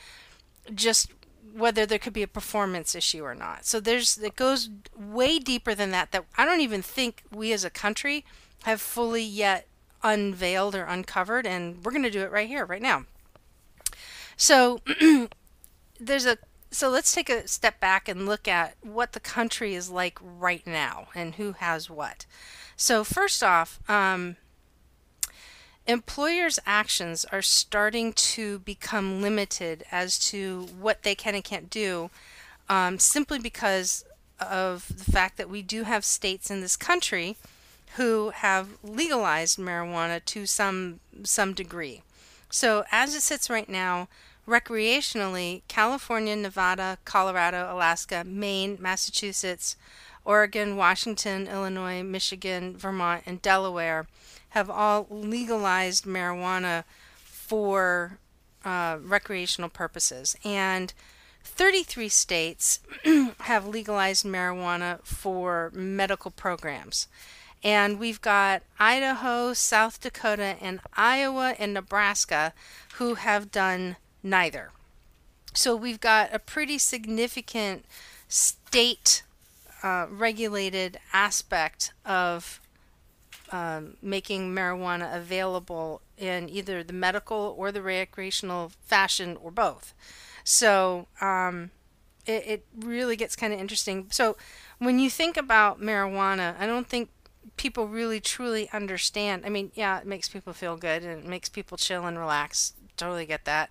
just 0.74 1.12
whether 1.54 1.86
there 1.86 2.00
could 2.00 2.14
be 2.14 2.24
a 2.24 2.28
performance 2.28 2.96
issue 2.96 3.24
or 3.24 3.36
not. 3.36 3.66
So 3.66 3.80
there's 3.80 4.18
it 4.18 4.36
goes 4.36 4.70
way 4.98 5.38
deeper 5.38 5.76
than 5.76 5.92
that. 5.92 6.12
That 6.12 6.26
I 6.38 6.46
don't 6.46 6.62
even 6.62 6.82
think 6.82 7.24
we 7.32 7.54
as 7.54 7.64
a 7.64 7.70
country 7.70 8.26
have 8.64 8.82
fully 8.82 9.24
yet 9.24 9.68
unveiled 10.04 10.76
or 10.76 10.84
uncovered, 10.84 11.46
and 11.46 11.84
we're 11.84 11.92
going 11.92 12.04
to 12.04 12.10
do 12.10 12.22
it 12.22 12.32
right 12.32 12.48
here, 12.48 12.66
right 12.66 12.82
now. 12.82 13.06
So 14.38 14.82
there's 16.00 16.26
a 16.26 16.38
so 16.72 16.90
let's 16.90 17.14
take 17.14 17.30
a 17.30 17.48
step 17.50 17.82
back 17.82 18.08
and 18.08 18.26
look 18.26 18.48
at 18.48 18.76
what 18.82 19.12
the 19.12 19.20
country 19.20 19.76
is 19.76 19.90
like 19.90 20.18
right 20.22 20.66
now 20.66 21.08
and 21.14 21.36
who 21.36 21.52
has 21.54 21.90
what. 21.90 22.26
So 22.78 23.04
first 23.04 23.44
off, 23.44 23.80
um, 23.90 24.38
employers' 25.86 26.60
actions 26.66 27.26
are 27.26 27.42
starting 27.42 28.14
to 28.14 28.60
become 28.60 29.22
limited 29.22 29.84
as 29.92 30.18
to 30.30 30.70
what 30.80 31.04
they 31.04 31.14
can 31.14 31.36
and 31.36 31.44
can't 31.44 31.70
do, 31.70 32.10
um, 32.70 33.00
simply 33.00 33.38
because 33.38 34.06
of 34.40 34.88
the 34.98 35.12
fact 35.12 35.38
that 35.38 35.50
we 35.50 35.62
do 35.62 35.84
have 35.84 36.06
states 36.06 36.50
in 36.50 36.62
this 36.62 36.78
country 36.78 37.36
who 37.96 38.30
have 38.30 38.70
legalized 38.84 39.58
marijuana 39.58 40.24
to 40.26 40.46
some 40.46 41.00
some 41.24 41.54
degree. 41.54 42.04
So 42.50 42.84
as 42.92 43.16
it 43.16 43.22
sits 43.22 43.50
right 43.50 43.70
now, 43.70 44.08
recreationally, 44.48 45.62
California, 45.68 46.36
Nevada, 46.36 46.98
Colorado, 47.06 47.74
Alaska, 47.74 48.24
Maine, 48.26 48.78
Massachusetts, 48.80 49.76
Oregon, 50.24 50.76
Washington, 50.76 51.48
Illinois, 51.48 52.04
Michigan, 52.04 52.78
Vermont, 52.78 53.24
and 53.26 53.42
Delaware 53.42 54.08
have 54.50 54.70
all 54.70 55.08
legalized 55.10 56.06
marijuana 56.06 56.84
for 57.16 58.20
uh, 58.64 58.98
recreational 59.02 59.70
purposes. 59.70 60.36
And 60.44 60.94
33 61.44 62.10
states 62.10 62.80
have 63.42 63.66
legalized 63.66 64.26
marijuana 64.26 65.04
for 65.04 65.72
medical 65.74 66.32
programs. 66.32 67.08
And 67.64 68.00
we've 68.00 68.22
got 68.22 68.64
Idaho, 68.80 69.54
South 69.54 70.02
Dakota, 70.02 70.56
and 70.60 70.80
Iowa 70.96 71.56
and 71.60 71.74
Nebraska 71.74 72.54
who 72.96 73.16
have 73.16 73.52
done 73.52 73.98
neither. 74.24 74.72
So 75.54 75.76
we've 75.76 76.00
got 76.00 76.34
a 76.34 76.40
pretty 76.40 76.78
significant 76.78 77.86
state 78.28 79.24
uh, 79.84 80.08
regulated 80.10 80.98
aspect 81.14 81.94
of 82.06 82.62
um, 83.52 83.98
making 84.02 84.54
marijuana 84.56 85.16
available 85.16 86.02
in 86.18 86.48
either 86.50 86.84
the 86.84 86.94
medical 86.94 87.54
or 87.58 87.72
the 87.72 87.82
recreational 87.82 88.72
fashion 88.86 89.38
or 89.42 89.52
both. 89.52 89.94
So 90.44 91.08
um, 91.20 91.72
it, 92.26 92.44
it 92.48 92.66
really 92.80 93.16
gets 93.16 93.36
kind 93.36 93.54
of 93.54 93.60
interesting. 93.60 94.08
So 94.12 94.38
when 94.80 95.00
you 95.00 95.10
think 95.10 95.36
about 95.36 95.82
marijuana, 95.82 96.56
I 96.60 96.66
don't 96.66 96.88
think 96.88 97.10
people 97.58 97.88
really 97.88 98.20
truly 98.20 98.70
understand. 98.72 99.46
I 99.46 99.50
mean, 99.50 99.72
yeah, 99.76 100.00
it 100.00 100.06
makes 100.06 100.30
people 100.30 100.54
feel 100.54 100.78
good 100.78 101.04
and 101.04 101.24
it 101.24 101.28
makes 101.28 101.50
people 101.50 101.78
chill 101.78 102.06
and 102.06 102.18
relax. 102.18 102.74
Totally 102.98 103.26
get 103.26 103.46
that. 103.46 103.70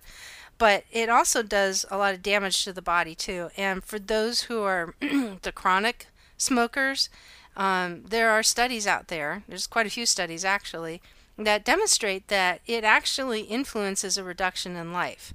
But 0.57 0.83
it 0.91 1.09
also 1.09 1.41
does 1.41 1.85
a 1.89 1.97
lot 1.97 2.13
of 2.13 2.21
damage 2.21 2.63
to 2.63 2.73
the 2.73 2.81
body 2.81 3.15
too. 3.15 3.49
And 3.57 3.83
for 3.83 3.97
those 3.99 4.43
who 4.43 4.61
are 4.63 4.95
the 4.99 5.51
chronic 5.53 6.07
smokers, 6.37 7.09
um, 7.55 8.03
there 8.03 8.29
are 8.29 8.43
studies 8.43 8.87
out 8.87 9.07
there, 9.07 9.43
there's 9.47 9.67
quite 9.67 9.87
a 9.87 9.91
few 9.91 10.05
studies 10.05 10.45
actually, 10.45 11.01
that 11.37 11.65
demonstrate 11.65 12.27
that 12.27 12.61
it 12.65 12.83
actually 12.83 13.41
influences 13.41 14.17
a 14.17 14.23
reduction 14.23 14.75
in 14.75 14.93
life. 14.93 15.33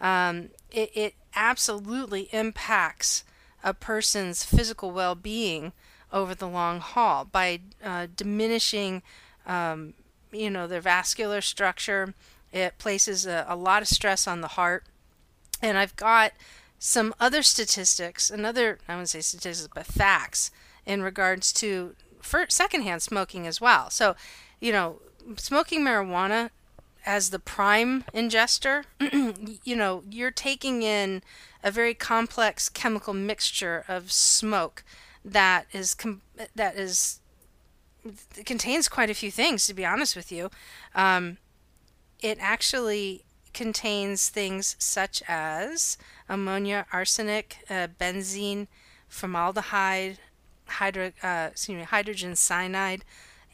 Um, 0.00 0.50
it, 0.70 0.90
it 0.94 1.14
absolutely 1.34 2.28
impacts 2.32 3.24
a 3.64 3.72
person's 3.74 4.44
physical 4.44 4.90
well 4.90 5.14
being 5.14 5.72
over 6.16 6.34
the 6.34 6.48
long 6.48 6.80
haul 6.80 7.26
by 7.26 7.60
uh, 7.84 8.06
diminishing, 8.16 9.02
um, 9.46 9.92
you 10.32 10.48
know, 10.48 10.66
their 10.66 10.80
vascular 10.80 11.42
structure. 11.42 12.14
It 12.52 12.78
places 12.78 13.26
a, 13.26 13.44
a 13.46 13.54
lot 13.54 13.82
of 13.82 13.88
stress 13.88 14.26
on 14.26 14.40
the 14.40 14.48
heart. 14.48 14.84
And 15.60 15.76
I've 15.76 15.94
got 15.96 16.32
some 16.78 17.14
other 17.20 17.42
statistics, 17.42 18.30
another, 18.30 18.78
I 18.88 18.94
wouldn't 18.94 19.10
say 19.10 19.20
statistics, 19.20 19.68
but 19.74 19.86
facts 19.86 20.50
in 20.86 21.02
regards 21.02 21.52
to 21.54 21.94
for 22.22 22.46
secondhand 22.48 23.02
smoking 23.02 23.46
as 23.46 23.60
well. 23.60 23.90
So, 23.90 24.16
you 24.58 24.72
know, 24.72 25.00
smoking 25.36 25.82
marijuana 25.82 26.50
as 27.04 27.30
the 27.30 27.38
prime 27.38 28.04
ingester, 28.14 28.84
you 29.64 29.76
know, 29.76 30.02
you're 30.10 30.30
taking 30.30 30.82
in 30.82 31.22
a 31.62 31.70
very 31.70 31.94
complex 31.94 32.68
chemical 32.68 33.14
mixture 33.14 33.84
of 33.86 34.10
smoke 34.10 34.82
that 35.26 35.66
is 35.72 35.94
com- 35.94 36.22
that 36.54 36.76
is 36.76 37.20
contains 38.44 38.88
quite 38.88 39.10
a 39.10 39.14
few 39.14 39.30
things. 39.30 39.66
To 39.66 39.74
be 39.74 39.84
honest 39.84 40.14
with 40.14 40.30
you, 40.30 40.50
um, 40.94 41.38
it 42.22 42.38
actually 42.40 43.24
contains 43.52 44.28
things 44.28 44.76
such 44.78 45.22
as 45.26 45.98
ammonia, 46.28 46.86
arsenic, 46.92 47.58
uh, 47.68 47.88
benzene, 48.00 48.68
formaldehyde, 49.08 50.18
hydro, 50.66 51.12
uh, 51.22 51.48
excuse 51.50 51.78
me, 51.78 51.84
hydrogen 51.84 52.36
cyanide, 52.36 53.04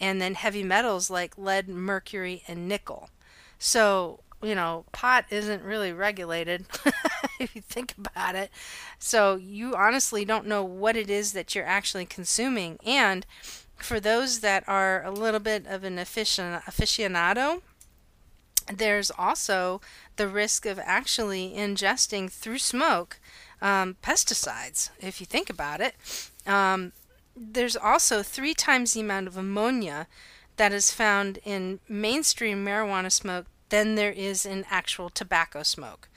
and 0.01 0.21
then 0.21 0.35
heavy 0.35 0.63
metals 0.65 1.09
like 1.09 1.39
lead, 1.39 1.69
mercury, 1.69 2.43
and 2.49 2.69
nickel. 2.69 3.09
So, 3.59 4.21
you 4.43 4.55
know, 4.55 4.85
pot 4.93 5.25
isn't 5.31 5.63
really 5.63 5.93
regulated 5.93 6.67
if 7.43 7.55
you 7.57 7.63
think 7.63 7.95
about 7.99 8.35
it. 8.35 8.51
So, 8.99 9.37
you 9.37 9.75
honestly 9.75 10.25
don't 10.25 10.47
know 10.47 10.65
what 10.65 10.97
it 10.97 11.11
is 11.11 11.33
that 11.33 11.55
you're 11.55 11.67
actually 11.67 12.07
consuming. 12.07 12.79
And 12.85 13.27
for 13.77 14.01
those 14.01 14.41
that 14.41 14.65
are 14.69 15.05
a 15.05 15.11
little 15.11 15.41
bit 15.41 15.67
of 15.67 15.85
an 15.85 15.97
aficionado, 15.97 17.63
there's 18.73 19.11
also 19.11 19.81
the 20.17 20.29
risk 20.29 20.67
of 20.67 20.79
actually 20.79 21.53
ingesting 21.57 22.31
through 22.31 22.59
smoke 22.59 23.19
um, 23.61 23.97
pesticides, 24.03 24.91
if 25.01 25.21
you 25.21 25.27
think 25.27 25.51
about 25.51 25.81
it. 25.81 25.95
Um, 26.47 26.93
there's 27.37 27.77
also 27.77 28.23
three 28.23 28.55
times 28.55 28.93
the 28.93 29.01
amount 29.01 29.27
of 29.27 29.37
ammonia 29.37 30.07
that 30.57 30.73
is 30.73 30.93
found 30.93 31.39
in 31.45 31.81
mainstream 31.89 32.65
marijuana 32.65 33.11
smoke 33.11 33.47
than 33.71 33.95
there 33.95 34.13
is 34.13 34.45
in 34.45 34.65
actual 34.71 35.09
tobacco 35.09 35.63
smoke. 35.63 36.09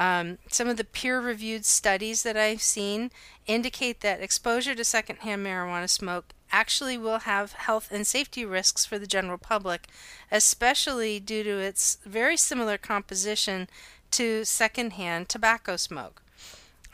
Um, 0.00 0.38
some 0.48 0.66
of 0.66 0.78
the 0.78 0.84
peer 0.84 1.20
reviewed 1.20 1.66
studies 1.66 2.22
that 2.22 2.34
I've 2.34 2.62
seen 2.62 3.10
indicate 3.46 4.00
that 4.00 4.22
exposure 4.22 4.74
to 4.74 4.82
secondhand 4.82 5.44
marijuana 5.44 5.90
smoke 5.90 6.32
actually 6.50 6.96
will 6.96 7.18
have 7.20 7.52
health 7.52 7.90
and 7.92 8.06
safety 8.06 8.46
risks 8.46 8.86
for 8.86 8.98
the 8.98 9.06
general 9.06 9.36
public, 9.36 9.88
especially 10.32 11.20
due 11.20 11.42
to 11.42 11.58
its 11.58 11.98
very 12.06 12.38
similar 12.38 12.78
composition 12.78 13.68
to 14.12 14.42
secondhand 14.46 15.28
tobacco 15.28 15.76
smoke. 15.76 16.22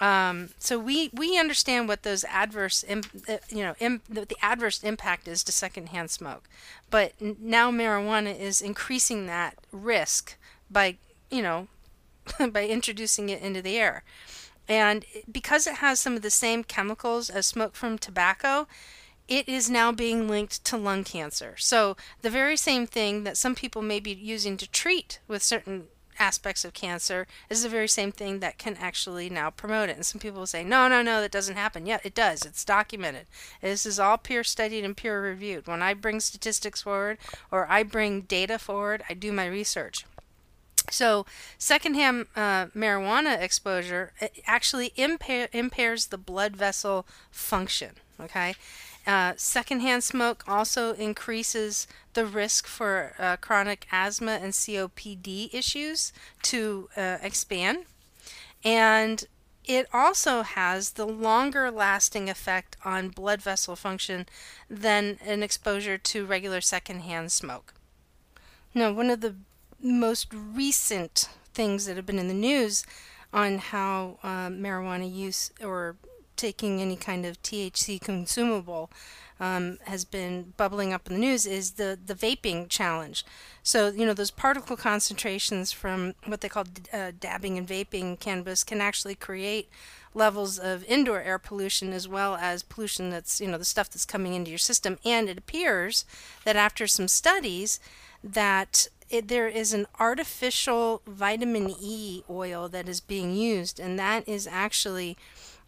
Um, 0.00 0.50
so 0.58 0.76
we, 0.76 1.08
we 1.12 1.38
understand 1.38 1.86
what 1.86 2.02
those 2.02 2.25
adverse, 2.25 2.84
uh, 2.88 3.02
you 3.48 3.62
know, 3.62 4.00
the, 4.10 4.26
adverse 4.42 4.82
impact 4.82 5.28
is 5.28 5.44
to 5.44 5.52
secondhand 5.52 6.10
smoke, 6.10 6.48
but 6.90 7.12
now 7.20 7.70
marijuana 7.70 8.36
is 8.36 8.60
increasing 8.60 9.26
that 9.26 9.56
risk 9.70 10.36
by, 10.68 10.96
you 11.30 11.40
know, 11.40 11.68
by 12.50 12.66
introducing 12.66 13.28
it 13.28 13.42
into 13.42 13.62
the 13.62 13.76
air, 13.76 14.04
and 14.68 15.04
because 15.30 15.66
it 15.66 15.76
has 15.76 16.00
some 16.00 16.16
of 16.16 16.23
the 16.23 16.30
same 16.30 16.64
chemicals 16.64 17.30
as 17.30 17.47
smoke 17.47 17.76
from 17.76 17.99
tobacco, 17.99 18.66
it 19.28 19.49
is 19.49 19.71
now 19.71 19.92
being 19.92 20.28
linked 20.28 20.64
to 20.64 20.76
lung 20.76 21.04
cancer. 21.04 21.54
So 21.59 21.97
the 22.23 22.30
very 22.30 22.56
same 22.56 22.87
thing 22.87 23.25
that 23.25 23.37
some 23.37 23.54
people 23.54 23.83
may 23.83 24.00
be 24.00 24.12
using 24.12 24.56
to 24.59 24.71
treat 24.71 25.21
with 25.26 25.42
certain 25.42 25.88
aspects 26.18 26.64
of 26.64 26.73
cancer 26.73 27.26
is 27.50 27.62
the 27.62 27.68
very 27.68 27.88
same 27.88 28.11
thing 28.11 28.40
that 28.40 28.59
can 28.59 28.76
actually 28.76 29.28
now 29.28 29.50
promote 29.50 29.88
it. 29.88 29.97
And 29.97 30.06
some 30.06 30.21
people 30.21 30.40
will 30.40 30.47
say, 30.47 30.64
no, 30.64 30.88
no, 30.88 31.02
no, 31.02 31.21
that 31.21 31.33
doesn't 31.33 31.56
happen. 31.56 31.87
Yeah, 31.87 31.99
it 32.04 32.14
does. 32.14 32.42
It's 32.42 32.64
documented. 32.64 33.26
This 33.61 33.85
is 33.85 33.99
all 34.00 34.16
peer 34.16 34.42
studied 34.45 34.85
and 34.85 34.97
peer 34.97 35.21
reviewed. 35.21 35.66
When 35.66 35.83
I 35.83 35.95
bring 35.95 36.21
statistics 36.21 36.83
forward 36.83 37.18
or 37.50 37.71
I 37.71 37.83
bring 37.83 38.23
data 38.23 38.59
forward, 38.59 39.02
I 39.09 39.14
do 39.14 39.33
my 39.33 39.47
research. 39.47 40.06
So, 40.90 41.26
secondhand 41.58 42.26
uh, 42.36 42.66
marijuana 42.66 43.40
exposure 43.40 44.12
actually 44.46 44.92
impair, 44.96 45.48
impairs 45.52 46.06
the 46.06 46.18
blood 46.18 46.56
vessel 46.56 47.06
function. 47.30 47.92
Okay, 48.20 48.54
uh, 49.06 49.34
secondhand 49.36 50.02
smoke 50.02 50.42
also 50.48 50.94
increases 50.94 51.86
the 52.14 52.24
risk 52.24 52.66
for 52.66 53.14
uh, 53.18 53.36
chronic 53.36 53.86
asthma 53.92 54.32
and 54.32 54.52
COPD 54.52 55.52
issues 55.54 56.12
to 56.42 56.88
uh, 56.96 57.18
expand. 57.22 57.84
And 58.64 59.24
it 59.64 59.86
also 59.92 60.42
has 60.42 60.92
the 60.92 61.06
longer 61.06 61.70
lasting 61.70 62.30
effect 62.30 62.76
on 62.84 63.10
blood 63.10 63.42
vessel 63.42 63.76
function 63.76 64.26
than 64.70 65.18
an 65.24 65.42
exposure 65.42 65.98
to 65.98 66.24
regular 66.24 66.60
secondhand 66.60 67.32
smoke. 67.32 67.74
Now, 68.74 68.92
one 68.92 69.10
of 69.10 69.20
the 69.20 69.36
most 69.80 70.28
recent 70.33 71.28
things 71.54 71.87
that 71.87 71.97
have 71.97 72.06
been 72.06 72.18
in 72.18 72.28
the 72.28 72.35
news 72.35 72.85
on 73.33 73.59
how 73.59 74.18
uh, 74.23 74.49
marijuana 74.49 75.12
use 75.12 75.50
or 75.62 75.97
taking 76.37 76.80
any 76.80 76.97
kind 76.97 77.25
of 77.25 77.42
THC 77.42 78.00
consumable 78.00 78.90
um, 79.38 79.78
has 79.85 80.04
been 80.04 80.54
bubbling 80.56 80.92
up 80.92 81.06
in 81.09 81.14
the 81.14 81.21
news 81.21 81.47
is 81.47 81.73
the, 81.73 81.99
the 82.04 82.14
vaping 82.14 82.68
challenge. 82.68 83.25
So, 83.62 83.88
you 83.88 84.06
know, 84.06 84.14
those 84.14 84.30
particle 84.30 84.76
concentrations 84.76 85.73
from 85.73 86.14
what 86.25 86.40
they 86.40 86.49
call 86.49 86.64
uh, 86.92 87.12
dabbing 87.18 87.59
and 87.59 87.68
vaping 87.68 88.18
cannabis 88.18 88.64
can 88.64 88.80
actually 88.80 89.14
create 89.14 89.68
levels 90.14 90.59
of 90.59 90.85
indoor 90.85 91.21
air 91.21 91.38
pollution 91.38 91.92
as 91.92 92.09
well 92.09 92.37
as 92.37 92.62
pollution 92.62 93.11
that's, 93.11 93.40
you 93.40 93.49
know, 93.49 93.59
the 93.59 93.64
stuff 93.64 93.90
that's 93.90 94.06
coming 94.06 94.33
into 94.33 94.50
your 94.50 94.59
system. 94.59 94.99
And 95.04 95.28
it 95.28 95.37
appears 95.37 96.06
that 96.45 96.56
after 96.56 96.87
some 96.87 97.09
studies, 97.09 97.78
that 98.23 98.88
it, 99.08 99.28
there 99.28 99.49
is 99.49 99.73
an 99.73 99.87
artificial 100.00 101.02
vitamin 101.06 101.75
E 101.80 102.23
oil 102.28 102.68
that 102.68 102.88
is 102.88 103.00
being 103.00 103.35
used, 103.35 103.78
and 103.78 103.99
that 103.99 104.28
is 104.28 104.46
actually 104.46 105.16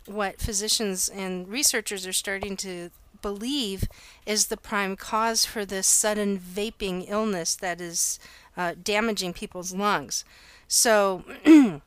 what 0.07 0.41
physicians 0.41 1.09
and 1.09 1.49
researchers 1.49 2.07
are 2.07 2.13
starting 2.13 2.57
to 2.57 2.91
believe 3.21 3.85
is 4.27 4.47
the 4.47 4.57
prime 4.57 4.97
cause 4.97 5.45
for 5.45 5.65
this 5.65 5.87
sudden 5.87 6.39
vaping 6.39 7.05
illness 7.09 7.55
that 7.57 7.81
is 7.81 8.19
uh, 8.57 8.75
damaging 8.83 9.33
people's 9.33 9.75
lungs. 9.75 10.25
So, 10.67 11.25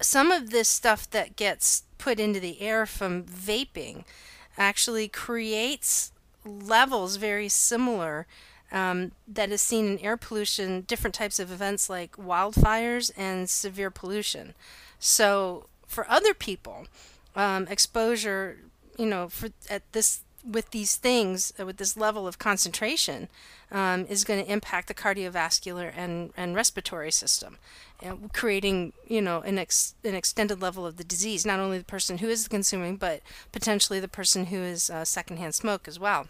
some 0.00 0.30
of 0.30 0.50
this 0.50 0.68
stuff 0.68 1.08
that 1.10 1.36
gets 1.36 1.84
put 1.98 2.20
into 2.20 2.40
the 2.40 2.60
air 2.60 2.86
from 2.86 3.24
vaping 3.24 4.04
actually 4.58 5.08
creates 5.08 6.12
levels 6.44 7.16
very 7.16 7.48
similar 7.48 8.26
um, 8.72 9.12
that 9.28 9.50
is 9.50 9.60
seen 9.60 9.86
in 9.86 9.98
air 9.98 10.16
pollution, 10.16 10.82
different 10.82 11.14
types 11.14 11.38
of 11.38 11.52
events 11.52 11.88
like 11.88 12.16
wildfires 12.16 13.10
and 13.16 13.48
severe 13.48 13.90
pollution. 13.90 14.54
So, 14.98 15.66
for 15.86 16.08
other 16.10 16.34
people, 16.34 16.86
um, 17.34 17.66
exposure, 17.68 18.58
you 18.98 19.06
know, 19.06 19.28
for 19.28 19.50
at 19.70 19.82
this 19.92 20.22
with 20.48 20.70
these 20.70 20.96
things 20.96 21.52
uh, 21.58 21.66
with 21.66 21.76
this 21.76 21.96
level 21.96 22.26
of 22.26 22.38
concentration 22.38 23.28
um, 23.72 24.06
is 24.08 24.24
going 24.24 24.44
to 24.44 24.50
impact 24.50 24.86
the 24.88 24.94
cardiovascular 24.94 25.92
and, 25.96 26.32
and 26.36 26.54
respiratory 26.54 27.10
system, 27.10 27.58
uh, 28.04 28.14
creating 28.32 28.92
you 29.08 29.20
know 29.20 29.40
an 29.40 29.58
ex, 29.58 29.94
an 30.04 30.14
extended 30.14 30.62
level 30.62 30.86
of 30.86 30.96
the 30.96 31.04
disease. 31.04 31.44
Not 31.44 31.60
only 31.60 31.78
the 31.78 31.84
person 31.84 32.18
who 32.18 32.28
is 32.28 32.48
consuming, 32.48 32.96
but 32.96 33.22
potentially 33.52 34.00
the 34.00 34.08
person 34.08 34.46
who 34.46 34.58
is 34.58 34.88
uh, 34.88 35.04
secondhand 35.04 35.54
smoke 35.54 35.88
as 35.88 35.98
well. 35.98 36.28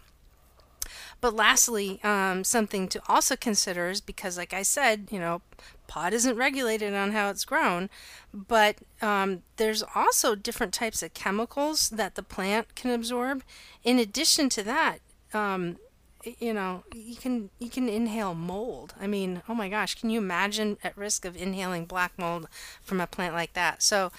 But 1.19 1.35
lastly, 1.35 1.99
um, 2.03 2.43
something 2.43 2.87
to 2.89 3.01
also 3.07 3.35
consider 3.35 3.89
is 3.89 4.01
because, 4.01 4.37
like 4.37 4.53
I 4.53 4.61
said, 4.61 5.07
you 5.11 5.19
know, 5.19 5.41
pot 5.87 6.13
isn't 6.13 6.35
regulated 6.35 6.93
on 6.93 7.11
how 7.11 7.29
it's 7.29 7.45
grown, 7.45 7.89
but 8.33 8.77
um, 9.01 9.41
there's 9.55 9.83
also 9.95 10.35
different 10.35 10.73
types 10.73 11.01
of 11.01 11.13
chemicals 11.13 11.89
that 11.89 12.15
the 12.15 12.23
plant 12.23 12.75
can 12.75 12.91
absorb. 12.91 13.43
In 13.83 13.97
addition 13.97 14.49
to 14.49 14.63
that, 14.63 14.99
um, 15.33 15.77
you 16.39 16.53
know, 16.53 16.83
you 16.93 17.15
can 17.15 17.49
you 17.59 17.69
can 17.69 17.87
inhale 17.87 18.33
mold. 18.35 18.93
I 18.99 19.07
mean, 19.07 19.41
oh 19.47 19.55
my 19.55 19.69
gosh, 19.69 19.95
can 19.95 20.09
you 20.09 20.19
imagine 20.19 20.77
at 20.83 20.97
risk 20.97 21.25
of 21.25 21.35
inhaling 21.35 21.85
black 21.85 22.11
mold 22.17 22.47
from 22.81 22.99
a 22.99 23.07
plant 23.07 23.33
like 23.33 23.53
that? 23.53 23.81
So, 23.81 24.11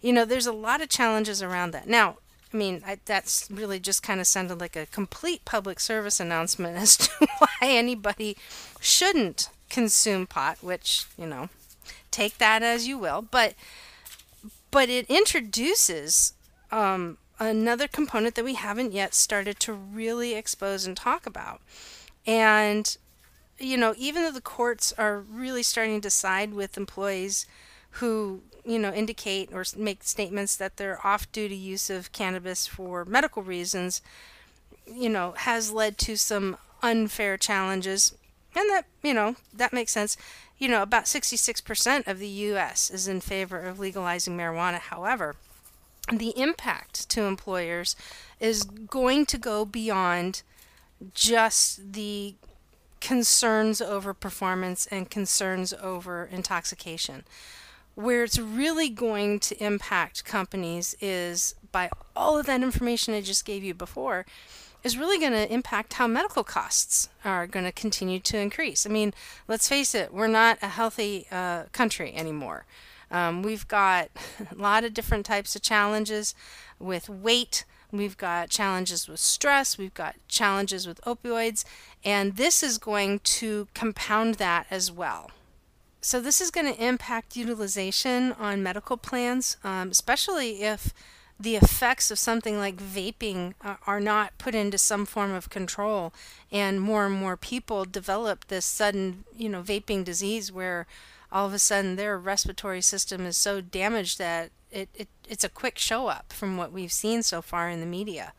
you 0.00 0.12
know, 0.12 0.24
there's 0.24 0.46
a 0.46 0.52
lot 0.52 0.80
of 0.80 0.88
challenges 0.88 1.42
around 1.42 1.70
that. 1.72 1.88
Now, 1.88 2.16
I 2.54 2.56
mean, 2.56 2.82
I, 2.86 2.98
that's 3.04 3.48
really 3.50 3.80
just 3.80 4.04
kind 4.04 4.20
of 4.20 4.28
sounded 4.28 4.60
like 4.60 4.76
a 4.76 4.86
complete 4.86 5.44
public 5.44 5.80
service 5.80 6.20
announcement 6.20 6.76
as 6.78 6.96
to 6.98 7.10
why 7.38 7.48
anybody 7.62 8.36
shouldn't 8.80 9.50
consume 9.68 10.28
pot, 10.28 10.58
which, 10.62 11.06
you 11.18 11.26
know, 11.26 11.48
take 12.12 12.38
that 12.38 12.62
as 12.62 12.86
you 12.86 12.96
will. 12.96 13.22
But 13.22 13.54
but 14.70 14.88
it 14.88 15.06
introduces 15.08 16.32
um, 16.72 17.18
another 17.38 17.86
component 17.86 18.34
that 18.36 18.44
we 18.44 18.54
haven't 18.54 18.92
yet 18.92 19.14
started 19.14 19.60
to 19.60 19.72
really 19.72 20.34
expose 20.34 20.86
and 20.86 20.96
talk 20.96 21.26
about. 21.26 21.60
And 22.26 22.96
you 23.58 23.76
know, 23.76 23.94
even 23.96 24.22
though 24.22 24.32
the 24.32 24.40
courts 24.40 24.92
are 24.96 25.20
really 25.20 25.62
starting 25.62 26.00
to 26.00 26.10
side 26.10 26.54
with 26.54 26.76
employees 26.76 27.46
who 27.90 28.42
you 28.64 28.78
know 28.78 28.92
indicate 28.92 29.50
or 29.52 29.64
make 29.76 30.02
statements 30.02 30.56
that 30.56 30.76
they're 30.76 31.04
off 31.06 31.30
duty 31.32 31.56
use 31.56 31.90
of 31.90 32.12
cannabis 32.12 32.66
for 32.66 33.04
medical 33.04 33.42
reasons 33.42 34.00
you 34.86 35.08
know 35.08 35.32
has 35.38 35.70
led 35.70 35.98
to 35.98 36.16
some 36.16 36.56
unfair 36.82 37.36
challenges. 37.36 38.14
And 38.54 38.70
that 38.70 38.84
you 39.02 39.14
know 39.14 39.36
that 39.52 39.72
makes 39.72 39.92
sense. 39.92 40.16
You 40.58 40.68
know 40.68 40.82
about 40.82 41.04
66% 41.04 42.06
of 42.06 42.18
the 42.18 42.28
US 42.28 42.90
is 42.90 43.08
in 43.08 43.20
favor 43.20 43.58
of 43.58 43.78
legalizing 43.78 44.36
marijuana. 44.36 44.78
However 44.78 45.36
the 46.12 46.38
impact 46.38 47.08
to 47.08 47.22
employers 47.22 47.96
is 48.38 48.64
going 48.64 49.24
to 49.24 49.38
go 49.38 49.64
beyond 49.64 50.42
just 51.14 51.94
the 51.94 52.34
concerns 53.00 53.80
over 53.80 54.12
performance 54.12 54.86
and 54.90 55.10
concerns 55.10 55.72
over 55.72 56.26
intoxication 56.30 57.24
where 57.94 58.24
it's 58.24 58.38
really 58.38 58.88
going 58.88 59.38
to 59.40 59.64
impact 59.64 60.24
companies 60.24 60.96
is 61.00 61.54
by 61.72 61.90
all 62.16 62.38
of 62.38 62.46
that 62.46 62.62
information 62.62 63.14
I 63.14 63.20
just 63.20 63.44
gave 63.44 63.62
you 63.62 63.74
before 63.74 64.26
is 64.82 64.98
really 64.98 65.18
going 65.18 65.32
to 65.32 65.52
impact 65.52 65.94
how 65.94 66.06
medical 66.06 66.44
costs 66.44 67.08
are 67.24 67.46
going 67.46 67.64
to 67.64 67.72
continue 67.72 68.20
to 68.20 68.38
increase. 68.38 68.86
I 68.86 68.90
mean, 68.90 69.14
let's 69.48 69.68
face 69.68 69.94
it, 69.94 70.12
we're 70.12 70.26
not 70.26 70.58
a 70.60 70.68
healthy 70.68 71.26
uh, 71.32 71.64
country 71.72 72.14
anymore. 72.14 72.66
Um, 73.10 73.42
we've 73.42 73.66
got 73.66 74.10
a 74.50 74.54
lot 74.56 74.84
of 74.84 74.92
different 74.92 75.24
types 75.24 75.56
of 75.56 75.62
challenges 75.62 76.34
with 76.78 77.08
weight. 77.08 77.64
We've 77.90 78.18
got 78.18 78.50
challenges 78.50 79.08
with 79.08 79.20
stress. 79.20 79.78
We've 79.78 79.94
got 79.94 80.16
challenges 80.28 80.86
with 80.86 81.00
opioids. 81.02 81.64
And 82.04 82.36
this 82.36 82.62
is 82.62 82.76
going 82.76 83.20
to 83.20 83.68
compound 83.72 84.34
that 84.34 84.66
as 84.70 84.92
well. 84.92 85.30
So 86.04 86.20
this 86.20 86.42
is 86.42 86.50
going 86.50 86.66
to 86.66 86.84
impact 86.86 87.34
utilization 87.34 88.32
on 88.32 88.62
medical 88.62 88.98
plans, 88.98 89.56
um, 89.64 89.90
especially 89.90 90.62
if 90.62 90.92
the 91.40 91.56
effects 91.56 92.10
of 92.10 92.18
something 92.18 92.58
like 92.58 92.76
vaping 92.76 93.54
are 93.86 94.00
not 94.00 94.36
put 94.36 94.54
into 94.54 94.76
some 94.76 95.06
form 95.06 95.32
of 95.32 95.48
control 95.48 96.12
and 96.52 96.78
more 96.78 97.06
and 97.06 97.14
more 97.14 97.38
people 97.38 97.86
develop 97.86 98.46
this 98.48 98.66
sudden 98.66 99.24
you 99.34 99.48
know 99.48 99.62
vaping 99.62 100.04
disease 100.04 100.52
where 100.52 100.86
all 101.32 101.46
of 101.46 101.54
a 101.54 101.58
sudden 101.58 101.96
their 101.96 102.18
respiratory 102.18 102.82
system 102.82 103.24
is 103.24 103.38
so 103.38 103.62
damaged 103.62 104.18
that 104.18 104.50
it, 104.70 104.90
it 104.94 105.08
it's 105.26 105.42
a 105.42 105.48
quick 105.48 105.78
show 105.78 106.08
up 106.08 106.34
from 106.34 106.58
what 106.58 106.70
we've 106.70 106.92
seen 106.92 107.22
so 107.22 107.40
far 107.40 107.70
in 107.70 107.80
the 107.80 107.86
media. 107.86 108.34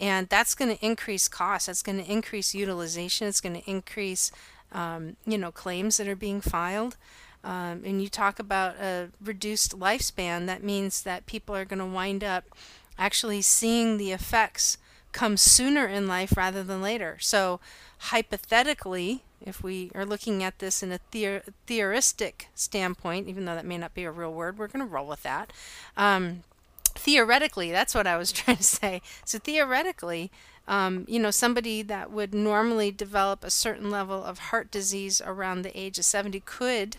And 0.00 0.28
that's 0.28 0.54
going 0.54 0.74
to 0.74 0.86
increase 0.86 1.26
costs 1.26 1.66
that's 1.66 1.82
going 1.82 1.98
to 1.98 2.10
increase 2.10 2.54
utilization 2.54 3.26
it's 3.26 3.40
going 3.40 3.60
to 3.60 3.68
increase 3.68 4.30
um, 4.72 5.16
you 5.26 5.38
know, 5.38 5.50
claims 5.50 5.96
that 5.96 6.08
are 6.08 6.16
being 6.16 6.40
filed. 6.40 6.96
Um, 7.44 7.82
and 7.84 8.02
you 8.02 8.08
talk 8.08 8.38
about 8.38 8.76
a 8.80 9.10
reduced 9.24 9.78
lifespan, 9.78 10.46
that 10.46 10.62
means 10.62 11.02
that 11.02 11.26
people 11.26 11.54
are 11.54 11.64
going 11.64 11.78
to 11.78 11.86
wind 11.86 12.24
up 12.24 12.44
actually 12.98 13.40
seeing 13.42 13.96
the 13.96 14.12
effects 14.12 14.76
come 15.12 15.36
sooner 15.36 15.86
in 15.86 16.06
life 16.06 16.36
rather 16.36 16.62
than 16.62 16.82
later. 16.82 17.16
So, 17.20 17.60
hypothetically, 17.98 19.22
if 19.44 19.62
we 19.62 19.90
are 19.94 20.04
looking 20.04 20.42
at 20.42 20.58
this 20.58 20.82
in 20.82 20.92
a 20.92 21.00
theor- 21.12 21.42
theoristic 21.66 22.48
standpoint, 22.54 23.28
even 23.28 23.44
though 23.44 23.54
that 23.54 23.64
may 23.64 23.78
not 23.78 23.94
be 23.94 24.04
a 24.04 24.10
real 24.10 24.32
word, 24.32 24.58
we're 24.58 24.68
going 24.68 24.86
to 24.86 24.92
roll 24.92 25.06
with 25.06 25.22
that. 25.22 25.52
Um, 25.96 26.42
theoretically, 26.84 27.70
that's 27.70 27.94
what 27.94 28.06
I 28.06 28.16
was 28.16 28.32
trying 28.32 28.58
to 28.58 28.62
say. 28.62 29.00
So, 29.24 29.38
theoretically, 29.38 30.30
um, 30.68 31.06
you 31.08 31.18
know, 31.18 31.30
somebody 31.30 31.80
that 31.82 32.12
would 32.12 32.34
normally 32.34 32.90
develop 32.90 33.42
a 33.42 33.50
certain 33.50 33.90
level 33.90 34.22
of 34.22 34.38
heart 34.38 34.70
disease 34.70 35.22
around 35.24 35.62
the 35.62 35.76
age 35.76 35.98
of 35.98 36.04
70 36.04 36.40
could, 36.40 36.98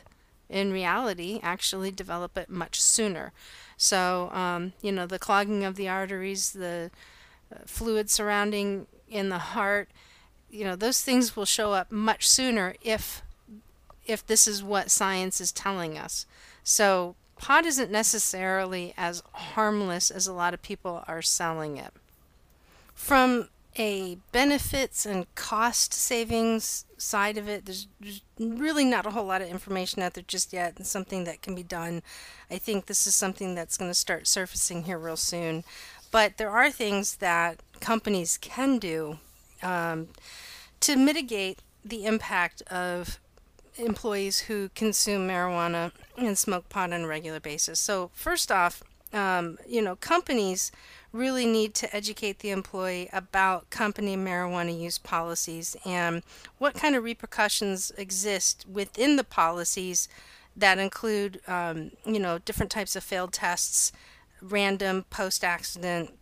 in 0.50 0.74
reality, 0.74 1.40
actually 1.44 1.92
develop 1.92 2.36
it 2.36 2.50
much 2.50 2.82
sooner. 2.82 3.32
So, 3.78 4.32
um, 4.34 4.74
you 4.82 4.92
know, 4.92 5.06
the 5.06 5.20
clogging 5.20 5.64
of 5.64 5.76
the 5.76 5.88
arteries, 5.88 6.52
the 6.52 6.90
uh, 7.56 7.60
fluid 7.68 8.10
surrounding 8.10 8.88
in 9.08 9.30
the 9.30 9.38
heart, 9.38 9.90
you 10.50 10.64
know, 10.64 10.76
those 10.76 11.04
things 11.04 11.36
will 11.36 11.46
show 11.46 11.74
up 11.74 11.92
much 11.92 12.28
sooner 12.28 12.76
if 12.82 13.22
if 14.08 14.26
this 14.26 14.48
is 14.48 14.64
what 14.64 14.90
science 14.90 15.40
is 15.40 15.52
telling 15.52 15.96
us. 15.96 16.26
So, 16.64 17.16
pot 17.38 17.68
isn't 17.68 17.92
necessarily 17.92 18.96
as 18.98 19.22
harmless 19.34 20.10
as 20.10 20.26
a 20.26 20.34
lot 20.34 20.56
of 20.56 20.64
people 20.64 21.04
are 21.08 21.22
selling 21.22 21.78
it. 21.78 21.94
From 22.96 23.50
a 23.78 24.18
benefits 24.32 25.06
and 25.06 25.34
cost 25.36 25.94
savings 25.94 26.86
side 26.98 27.38
of 27.38 27.48
it, 27.48 27.66
there's, 27.66 27.88
there's, 28.00 28.22
really 28.40 28.86
not 28.86 29.06
a 29.06 29.12
whole 29.12 29.26
lot 29.26 29.42
of 29.42 29.50
information 29.50 30.02
out 30.02 30.14
there 30.14 30.24
just 30.28 30.54
yet, 30.54 30.78
and 30.78 30.88
something 30.88 31.24
that 31.26 31.42
can 31.42 31.56
be 31.56 31.64
done. 31.64 32.02
I 32.50 32.58
think 32.58 32.86
this 32.86 33.06
is 33.06 33.16
something 33.16 33.54
that's 33.54 33.78
going 33.78 33.92
to 33.92 33.96
start 33.96 34.28
surfacing 34.28 34.84
here 34.84 34.98
real 34.98 35.18
soon. 35.18 35.64
But 36.12 36.38
there 36.38 36.50
are 36.50 36.72
things 36.72 37.18
that 37.18 37.60
companies 37.80 38.38
can 38.38 38.80
do 38.80 39.20
um, 39.62 40.08
to 40.80 40.96
mitigate 40.96 41.60
the 41.86 42.06
impact 42.06 42.62
of 42.64 43.20
employees 43.78 44.42
who 44.42 44.70
consume 44.76 45.28
marijuana 45.28 45.92
and 46.18 46.38
smoke 46.38 46.70
pot 46.70 46.92
on 46.92 47.02
a 47.02 47.08
regular 47.08 47.40
basis. 47.40 47.80
So, 47.80 48.12
first 48.14 48.52
off, 48.52 48.84
um, 49.14 49.58
you 49.68 49.82
know, 49.82 49.96
companies 49.96 50.72
really 51.12 51.46
need 51.46 51.74
to 51.74 51.96
educate 51.96 52.40
the 52.40 52.52
employee 52.52 53.10
about 53.12 53.70
company 53.70 54.16
marijuana 54.16 54.80
use 54.80 54.98
policies 54.98 55.76
and 55.86 56.22
what 56.60 56.76
kind 56.76 56.96
of 56.96 57.04
repercussions 57.04 57.92
exist 57.98 58.66
within 58.72 59.16
the 59.16 59.24
policies 59.24 60.08
that 60.56 60.78
include, 60.78 61.40
um, 61.48 61.92
you 62.06 62.20
know, 62.20 62.38
different 62.40 62.72
types 62.72 62.96
of 62.96 63.04
failed 63.04 63.34
tests, 63.34 63.92
random 64.42 65.06
post 65.10 65.44
accident, 65.44 66.14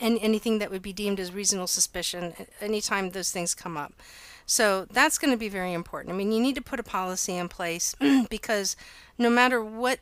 and 0.00 0.18
anything 0.20 0.58
that 0.58 0.70
would 0.70 0.82
be 0.82 0.92
deemed 0.92 1.20
as 1.20 1.32
reasonable 1.32 1.66
suspicion 1.66 2.34
anytime 2.60 3.10
those 3.10 3.30
things 3.30 3.54
come 3.54 3.76
up. 3.76 3.92
So 4.46 4.86
that's 4.90 5.18
going 5.18 5.30
to 5.30 5.36
be 5.36 5.48
very 5.48 5.72
important. 5.72 6.12
I 6.12 6.16
mean, 6.16 6.32
you 6.32 6.40
need 6.40 6.56
to 6.56 6.62
put 6.62 6.80
a 6.80 6.82
policy 6.82 7.36
in 7.36 7.48
place 7.48 7.94
because 8.30 8.76
no 9.16 9.30
matter 9.30 9.62
what 9.62 10.00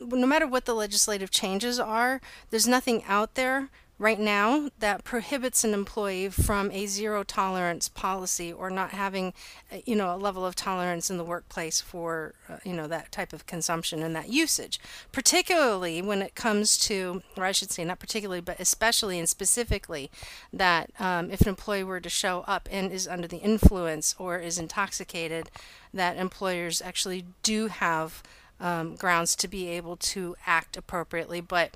no 0.00 0.26
matter 0.26 0.46
what 0.46 0.64
the 0.64 0.74
legislative 0.74 1.30
changes 1.30 1.78
are, 1.78 2.20
there's 2.50 2.68
nothing 2.68 3.02
out 3.04 3.34
there 3.34 3.68
right 3.98 4.20
now 4.20 4.70
that 4.78 5.02
prohibits 5.02 5.64
an 5.64 5.74
employee 5.74 6.28
from 6.28 6.70
a 6.70 6.86
zero 6.86 7.24
tolerance 7.24 7.88
policy 7.88 8.52
or 8.52 8.70
not 8.70 8.90
having 8.90 9.32
uh, 9.72 9.78
you 9.84 9.96
know 9.96 10.14
a 10.14 10.16
level 10.16 10.46
of 10.46 10.54
tolerance 10.54 11.10
in 11.10 11.18
the 11.18 11.24
workplace 11.24 11.80
for 11.80 12.34
uh, 12.48 12.56
you 12.64 12.72
know 12.72 12.86
that 12.86 13.10
type 13.10 13.32
of 13.32 13.46
consumption 13.46 14.02
and 14.02 14.14
that 14.14 14.28
usage. 14.28 14.78
Particularly 15.10 16.00
when 16.00 16.22
it 16.22 16.34
comes 16.34 16.78
to 16.78 17.22
or 17.36 17.44
i 17.44 17.52
should 17.52 17.70
say 17.70 17.84
not 17.84 17.98
particularly 17.98 18.40
but 18.40 18.60
especially 18.60 19.18
and 19.18 19.28
specifically 19.28 20.10
that 20.52 20.90
um, 21.00 21.30
if 21.30 21.40
an 21.40 21.48
employee 21.48 21.84
were 21.84 22.00
to 22.00 22.08
show 22.08 22.44
up 22.46 22.68
and 22.70 22.92
is 22.92 23.08
under 23.08 23.26
the 23.26 23.38
influence 23.38 24.14
or 24.18 24.38
is 24.38 24.58
intoxicated 24.58 25.50
that 25.92 26.16
employers 26.16 26.80
actually 26.80 27.24
do 27.42 27.66
have 27.66 28.22
um, 28.60 28.96
grounds 28.96 29.36
to 29.36 29.48
be 29.48 29.68
able 29.68 29.96
to 29.96 30.36
act 30.46 30.76
appropriately. 30.76 31.40
But 31.40 31.74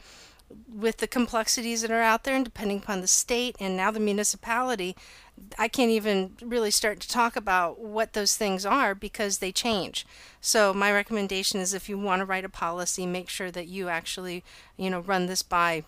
with 0.73 0.99
the 0.99 1.07
complexities 1.07 1.83
that 1.83 1.91
are 1.91 2.03
out 2.03 2.25
there, 2.25 2.35
and 2.35 2.45
depending 2.45 2.79
upon 2.79 3.01
the 3.01 3.07
state 3.07 3.57
and 3.59 3.77
now 3.77 3.91
the 3.91 4.01
municipality, 4.01 4.97
I 5.59 5.69
can't 5.69 5.91
even 5.91 6.37
really 6.43 6.71
start 6.71 7.01
to 7.01 7.09
talk 7.09 7.37
about 7.37 7.79
what 7.79 8.13
those 8.13 8.37
things 8.37 8.67
are 8.67 8.95
because 8.95 9.39
they 9.39 9.53
change. 9.53 10.07
So 10.41 10.75
my 10.75 10.93
recommendation 10.93 11.61
is 11.61 11.73
if 11.73 11.89
you 11.89 11.99
want 11.99 12.21
to 12.21 12.27
write 12.27 12.45
a 12.45 12.51
policy, 12.51 13.07
make 13.07 13.29
sure 13.29 13.51
that 13.51 13.67
you 13.67 13.89
actually, 13.89 14.45
you 14.77 14.91
know, 14.91 15.01
run 15.01 15.27
this 15.27 15.43
by 15.43 15.85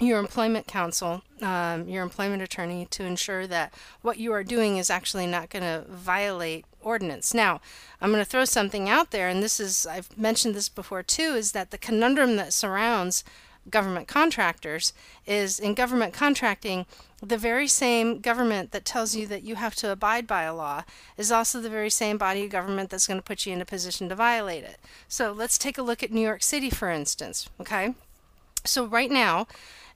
your 0.00 0.18
employment 0.18 0.66
counsel, 0.66 1.22
um, 1.42 1.88
your 1.88 2.02
employment 2.02 2.42
attorney, 2.42 2.86
to 2.90 3.04
ensure 3.04 3.46
that 3.46 3.74
what 4.00 4.18
you 4.18 4.32
are 4.32 4.44
doing 4.44 4.76
is 4.76 4.90
actually 4.90 5.26
not 5.26 5.50
going 5.50 5.64
to 5.64 5.84
violate 5.88 6.64
ordinance. 6.88 7.34
Now, 7.34 7.60
I'm 8.00 8.10
going 8.10 8.24
to 8.24 8.28
throw 8.28 8.44
something 8.44 8.88
out 8.88 9.10
there, 9.10 9.28
and 9.28 9.42
this 9.42 9.60
is, 9.60 9.86
I've 9.86 10.16
mentioned 10.16 10.54
this 10.54 10.68
before 10.68 11.02
too, 11.02 11.34
is 11.34 11.52
that 11.52 11.70
the 11.70 11.78
conundrum 11.78 12.36
that 12.36 12.52
surrounds 12.52 13.24
government 13.70 14.08
contractors 14.08 14.92
is 15.26 15.60
in 15.60 15.74
government 15.74 16.12
contracting, 16.12 16.86
the 17.22 17.36
very 17.36 17.68
same 17.68 18.20
government 18.20 18.70
that 18.72 18.84
tells 18.84 19.14
you 19.14 19.26
that 19.26 19.42
you 19.42 19.56
have 19.56 19.74
to 19.76 19.90
abide 19.90 20.26
by 20.26 20.44
a 20.44 20.54
law 20.54 20.84
is 21.16 21.30
also 21.30 21.60
the 21.60 21.70
very 21.70 21.90
same 21.90 22.16
body 22.16 22.44
of 22.44 22.50
government 22.50 22.90
that's 22.90 23.06
going 23.06 23.18
to 23.18 23.24
put 23.24 23.44
you 23.44 23.52
in 23.52 23.60
a 23.60 23.66
position 23.66 24.08
to 24.08 24.14
violate 24.14 24.64
it. 24.64 24.78
So 25.08 25.32
let's 25.32 25.58
take 25.58 25.78
a 25.78 25.82
look 25.82 26.02
at 26.02 26.12
New 26.12 26.20
York 26.20 26.42
City, 26.42 26.70
for 26.70 26.90
instance. 26.90 27.48
Okay. 27.60 27.94
So 28.64 28.86
right 28.86 29.10
now, 29.10 29.46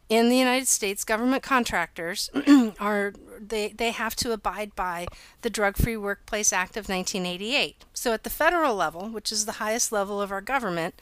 in 0.09 0.29
the 0.29 0.37
United 0.37 0.69
States, 0.69 1.05
government 1.05 1.43
contractors 1.43 2.31
are 2.81 3.15
they, 3.49 3.69
they 3.69 3.91
have 3.91 4.15
to 4.17 4.33
abide 4.33 4.75
by 4.75 5.07
the 5.43 5.51
Drug 5.51 5.77
Free 5.77 5.97
Workplace 5.97 6.53
Act 6.53 6.77
of 6.77 6.89
1988. 6.89 7.85
So 7.93 8.13
at 8.13 8.25
the 8.25 8.31
federal 8.31 8.75
level, 8.75 9.09
which 9.09 9.33
is 9.33 9.45
the 9.45 9.53
highest 9.53 9.93
level 9.93 10.21
of 10.21 10.31
our 10.31 10.41
government, 10.41 10.95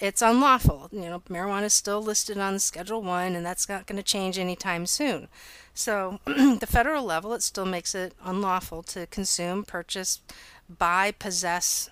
it's 0.00 0.22
unlawful. 0.22 0.88
You 0.92 1.00
know, 1.02 1.22
marijuana 1.28 1.64
is 1.64 1.74
still 1.74 2.02
listed 2.02 2.38
on 2.38 2.58
Schedule 2.58 3.02
1 3.02 3.34
and 3.34 3.44
that's 3.44 3.68
not 3.68 3.86
going 3.86 3.96
to 3.96 4.02
change 4.02 4.38
anytime 4.38 4.86
soon. 4.86 5.28
So 5.74 6.20
the 6.24 6.68
federal 6.68 7.04
level, 7.04 7.34
it 7.34 7.42
still 7.42 7.66
makes 7.66 7.94
it 7.94 8.14
unlawful 8.24 8.82
to 8.84 9.06
consume, 9.06 9.64
purchase, 9.64 10.20
buy, 10.68 11.12
possess 11.18 11.90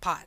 pot. 0.00 0.26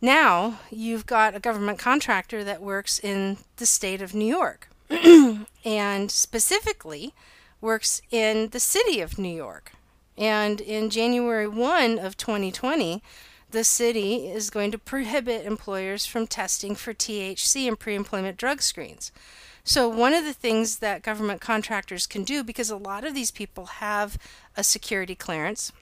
Now 0.00 0.58
you've 0.70 1.06
got 1.06 1.34
a 1.34 1.40
government 1.40 1.78
contractor 1.78 2.42
that 2.44 2.62
works 2.62 2.98
in 2.98 3.38
the 3.56 3.66
state 3.66 4.00
of 4.00 4.14
New 4.14 4.26
York 4.26 4.68
and 5.64 6.10
specifically 6.10 7.14
works 7.60 8.00
in 8.10 8.48
the 8.48 8.60
city 8.60 9.00
of 9.00 9.18
New 9.18 9.34
York. 9.34 9.72
And 10.16 10.60
in 10.60 10.90
January 10.90 11.48
1 11.48 11.98
of 11.98 12.16
2020, 12.16 13.02
the 13.50 13.64
city 13.64 14.28
is 14.28 14.50
going 14.50 14.70
to 14.70 14.78
prohibit 14.78 15.46
employers 15.46 16.06
from 16.06 16.26
testing 16.26 16.74
for 16.74 16.94
THC 16.94 17.66
in 17.66 17.76
pre 17.76 17.94
employment 17.94 18.36
drug 18.36 18.62
screens. 18.62 19.12
So, 19.64 19.88
one 19.88 20.14
of 20.14 20.24
the 20.24 20.32
things 20.32 20.78
that 20.78 21.02
government 21.02 21.40
contractors 21.40 22.06
can 22.06 22.24
do, 22.24 22.42
because 22.42 22.70
a 22.70 22.76
lot 22.76 23.04
of 23.04 23.14
these 23.14 23.30
people 23.30 23.66
have 23.66 24.18
a 24.56 24.64
security 24.64 25.14
clearance, 25.14 25.72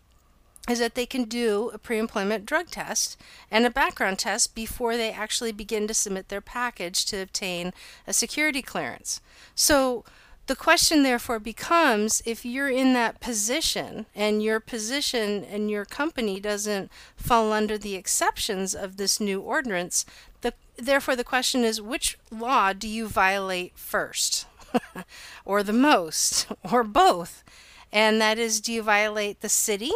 is 0.69 0.79
that 0.79 0.95
they 0.95 1.07
can 1.07 1.25
do 1.25 1.71
a 1.73 1.79
pre 1.79 1.99
employment 1.99 2.47
drug 2.47 2.71
test 2.71 3.17
and 3.51 3.65
a 3.65 3.71
background 3.71 4.19
test 4.19 4.55
before 4.55 4.97
they 4.97 5.11
actually 5.11 5.53
begin 5.53 5.87
to 5.87 5.95
submit 5.95 6.29
their 6.29 6.41
package 6.41 7.05
to 7.07 7.21
obtain 7.21 7.73
a 8.07 8.13
security 8.13 8.63
clearance. 8.63 9.21
So 9.55 10.05
the 10.49 10.57
question 10.57 11.03
therefore 11.03 11.39
becomes 11.39 12.23
if 12.25 12.45
you're 12.45 12.71
in 12.71 12.95
that 12.95 13.21
position 13.21 14.07
and 14.15 14.43
your 14.43 14.59
position 14.61 15.45
and 15.45 15.71
your 15.71 15.85
company 15.85 16.41
doesn't 16.41 16.91
fall 17.17 17.53
under 17.53 17.77
the 17.77 17.95
exceptions 17.95 18.75
of 18.75 18.97
this 18.97 19.21
new 19.21 19.41
ordinance, 19.43 20.07
the, 20.41 20.55
therefore 20.77 21.15
the 21.15 21.23
question 21.23 21.65
is 21.65 21.83
which 21.83 22.19
law 22.31 22.73
do 22.73 22.89
you 22.89 23.07
violate 23.07 23.73
first? 23.77 24.47
or 25.45 25.63
the 25.63 25.73
most? 25.73 26.49
Or 26.73 26.83
both? 26.83 27.45
And 27.93 28.21
that 28.21 28.39
is, 28.39 28.61
do 28.61 28.73
you 28.73 28.83
violate 28.83 29.43
the 29.43 29.49
city 29.51 29.93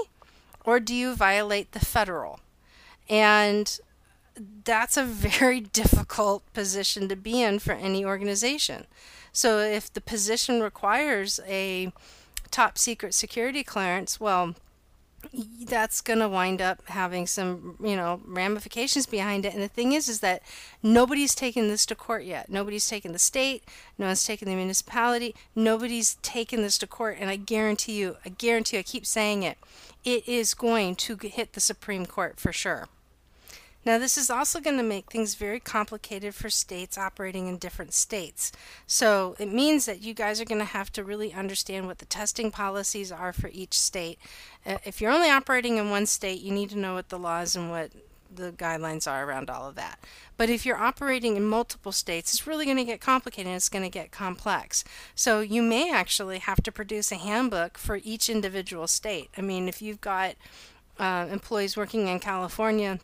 or 0.64 0.80
do 0.80 0.94
you 0.94 1.14
violate 1.14 1.72
the 1.72 1.80
federal? 1.80 2.40
And 3.08 3.78
that's 4.64 4.98
a 4.98 5.04
very 5.04 5.60
difficult 5.80 6.50
position 6.52 7.08
to 7.08 7.16
be 7.16 7.40
in 7.40 7.58
for 7.58 7.72
any 7.72 8.04
organization. 8.04 8.86
So 9.32 9.58
if 9.58 9.92
the 9.92 10.00
position 10.00 10.60
requires 10.60 11.40
a 11.46 11.92
top 12.50 12.78
secret 12.78 13.14
security 13.14 13.64
clearance, 13.64 14.20
well, 14.20 14.54
that's 15.66 16.00
going 16.00 16.18
to 16.18 16.28
wind 16.28 16.60
up 16.60 16.82
having 16.88 17.26
some, 17.26 17.76
you 17.80 17.96
know, 17.96 18.20
ramifications 18.26 19.06
behind 19.06 19.46
it. 19.46 19.54
And 19.54 19.62
the 19.62 19.68
thing 19.68 19.92
is, 19.92 20.08
is 20.08 20.20
that 20.20 20.42
nobody's 20.82 21.34
taken 21.34 21.68
this 21.68 21.86
to 21.86 21.94
court 21.94 22.24
yet. 22.24 22.50
Nobody's 22.50 22.88
taken 22.88 23.12
the 23.12 23.18
state. 23.18 23.64
No 23.98 24.06
one's 24.06 24.24
taken 24.24 24.48
the 24.48 24.56
municipality. 24.56 25.34
Nobody's 25.54 26.16
taken 26.16 26.62
this 26.62 26.76
to 26.78 26.86
court. 26.86 27.16
And 27.20 27.30
I 27.30 27.36
guarantee 27.36 27.92
you, 27.92 28.16
I 28.24 28.30
guarantee 28.30 28.76
you, 28.76 28.80
I 28.80 28.82
keep 28.82 29.06
saying 29.06 29.44
it, 29.44 29.58
it 30.04 30.28
is 30.28 30.54
going 30.54 30.96
to 30.96 31.16
hit 31.16 31.52
the 31.52 31.60
Supreme 31.60 32.04
Court 32.04 32.40
for 32.40 32.52
sure. 32.52 32.88
Now, 33.84 33.98
this 33.98 34.16
is 34.16 34.30
also 34.30 34.60
going 34.60 34.76
to 34.76 34.82
make 34.82 35.10
things 35.10 35.34
very 35.34 35.58
complicated 35.58 36.34
for 36.34 36.48
states 36.50 36.96
operating 36.96 37.48
in 37.48 37.58
different 37.58 37.92
states. 37.92 38.52
So 38.86 39.34
it 39.38 39.52
means 39.52 39.86
that 39.86 40.02
you 40.02 40.14
guys 40.14 40.40
are 40.40 40.44
going 40.44 40.60
to 40.60 40.64
have 40.64 40.92
to 40.92 41.04
really 41.04 41.32
understand 41.32 41.86
what 41.86 41.98
the 41.98 42.06
testing 42.06 42.50
policies 42.50 43.10
are 43.10 43.32
for 43.32 43.50
each 43.52 43.78
state. 43.78 44.18
Uh, 44.64 44.78
if 44.84 45.00
you're 45.00 45.10
only 45.10 45.30
operating 45.30 45.78
in 45.78 45.90
one 45.90 46.06
state, 46.06 46.40
you 46.40 46.52
need 46.52 46.70
to 46.70 46.78
know 46.78 46.94
what 46.94 47.08
the 47.08 47.18
laws 47.18 47.56
and 47.56 47.70
what 47.70 47.90
the 48.34 48.52
guidelines 48.52 49.10
are 49.10 49.24
around 49.24 49.50
all 49.50 49.68
of 49.68 49.74
that. 49.74 49.98
But 50.36 50.48
if 50.48 50.64
you're 50.64 50.78
operating 50.78 51.36
in 51.36 51.46
multiple 51.46 51.92
states, 51.92 52.32
it's 52.32 52.46
really 52.46 52.64
going 52.64 52.78
to 52.78 52.84
get 52.84 53.00
complicated 53.00 53.48
and 53.48 53.56
it's 53.56 53.68
going 53.68 53.84
to 53.84 53.90
get 53.90 54.10
complex. 54.10 54.84
So 55.14 55.40
you 55.40 55.62
may 55.62 55.92
actually 55.92 56.38
have 56.38 56.62
to 56.62 56.72
produce 56.72 57.12
a 57.12 57.16
handbook 57.16 57.78
for 57.78 58.00
each 58.02 58.30
individual 58.30 58.86
state. 58.86 59.28
I 59.36 59.40
mean, 59.40 59.68
if 59.68 59.82
you've 59.82 60.00
got 60.00 60.36
uh, 60.98 61.26
employees 61.30 61.76
working 61.76 62.08
in 62.08 62.20
California, 62.20 63.00